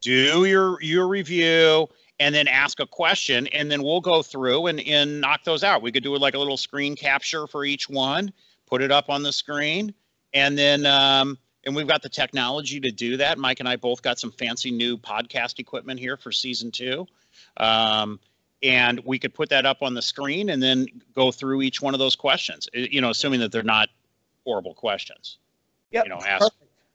do 0.00 0.46
your 0.46 0.82
your 0.82 1.06
review 1.06 1.88
and 2.18 2.34
then 2.34 2.48
ask 2.48 2.80
a 2.80 2.86
question 2.86 3.46
and 3.48 3.70
then 3.70 3.82
we'll 3.82 4.00
go 4.00 4.22
through 4.22 4.66
and, 4.66 4.80
and 4.80 5.20
knock 5.20 5.44
those 5.44 5.62
out. 5.62 5.80
We 5.80 5.92
could 5.92 6.02
do 6.02 6.16
like 6.16 6.34
a 6.34 6.38
little 6.38 6.56
screen 6.56 6.96
capture 6.96 7.46
for 7.46 7.64
each 7.64 7.88
one, 7.88 8.32
put 8.66 8.82
it 8.82 8.90
up 8.90 9.10
on 9.10 9.22
the 9.22 9.32
screen, 9.32 9.94
and 10.34 10.58
then 10.58 10.86
um, 10.86 11.38
and 11.66 11.74
we've 11.74 11.88
got 11.88 12.00
the 12.00 12.08
technology 12.08 12.80
to 12.80 12.90
do 12.92 13.16
that. 13.18 13.38
Mike 13.38 13.58
and 13.58 13.68
I 13.68 13.74
both 13.74 14.00
got 14.00 14.20
some 14.20 14.30
fancy 14.30 14.70
new 14.70 14.96
podcast 14.96 15.58
equipment 15.58 15.98
here 15.98 16.16
for 16.16 16.30
season 16.30 16.70
two. 16.70 17.06
Um, 17.56 18.20
and 18.62 19.00
we 19.04 19.18
could 19.18 19.34
put 19.34 19.50
that 19.50 19.66
up 19.66 19.82
on 19.82 19.92
the 19.92 20.00
screen 20.00 20.48
and 20.48 20.62
then 20.62 20.86
go 21.14 21.32
through 21.32 21.62
each 21.62 21.82
one 21.82 21.92
of 21.92 21.98
those 21.98 22.14
questions, 22.14 22.68
you 22.72 23.00
know, 23.00 23.10
assuming 23.10 23.40
that 23.40 23.52
they're 23.52 23.64
not 23.64 23.88
horrible 24.44 24.74
questions. 24.74 25.38
Yep. 25.90 26.04
You 26.04 26.10
know. 26.10 26.20
All 26.40 26.50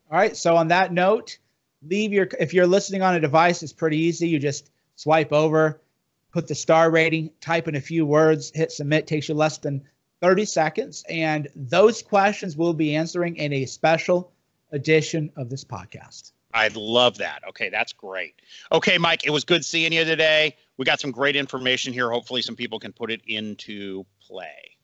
right. 0.09 0.35
So 0.35 0.55
on 0.55 0.69
that 0.69 0.93
note, 0.93 1.37
leave 1.83 2.13
your, 2.13 2.29
if 2.39 2.53
you're 2.53 2.65
listening 2.65 3.01
on 3.01 3.13
a 3.13 3.19
device, 3.19 3.61
it's 3.63 3.73
pretty 3.73 3.97
easy. 3.97 4.29
You 4.29 4.39
just 4.39 4.71
swipe 4.95 5.33
over, 5.33 5.81
put 6.31 6.47
the 6.47 6.55
star 6.55 6.89
rating, 6.89 7.31
type 7.41 7.67
in 7.67 7.75
a 7.75 7.81
few 7.81 8.05
words, 8.05 8.51
hit 8.55 8.71
submit, 8.71 9.05
takes 9.05 9.27
you 9.27 9.35
less 9.35 9.57
than 9.57 9.83
30 10.21 10.45
seconds. 10.45 11.03
And 11.09 11.49
those 11.55 12.01
questions 12.01 12.55
we'll 12.55 12.73
be 12.73 12.95
answering 12.95 13.35
in 13.35 13.51
a 13.53 13.65
special 13.65 14.31
edition 14.71 15.31
of 15.35 15.49
this 15.49 15.63
podcast. 15.63 16.31
I 16.53 16.69
love 16.73 17.17
that. 17.19 17.41
Okay, 17.49 17.69
that's 17.69 17.93
great. 17.93 18.35
Okay, 18.71 18.97
Mike, 18.97 19.25
it 19.25 19.29
was 19.29 19.45
good 19.45 19.63
seeing 19.63 19.93
you 19.93 20.03
today. 20.03 20.55
We 20.77 20.85
got 20.85 20.99
some 20.99 21.11
great 21.11 21.35
information 21.35 21.93
here. 21.93 22.09
Hopefully, 22.11 22.41
some 22.41 22.55
people 22.55 22.79
can 22.79 22.91
put 22.91 23.11
it 23.11 23.21
into 23.25 24.05
play. 24.21 24.77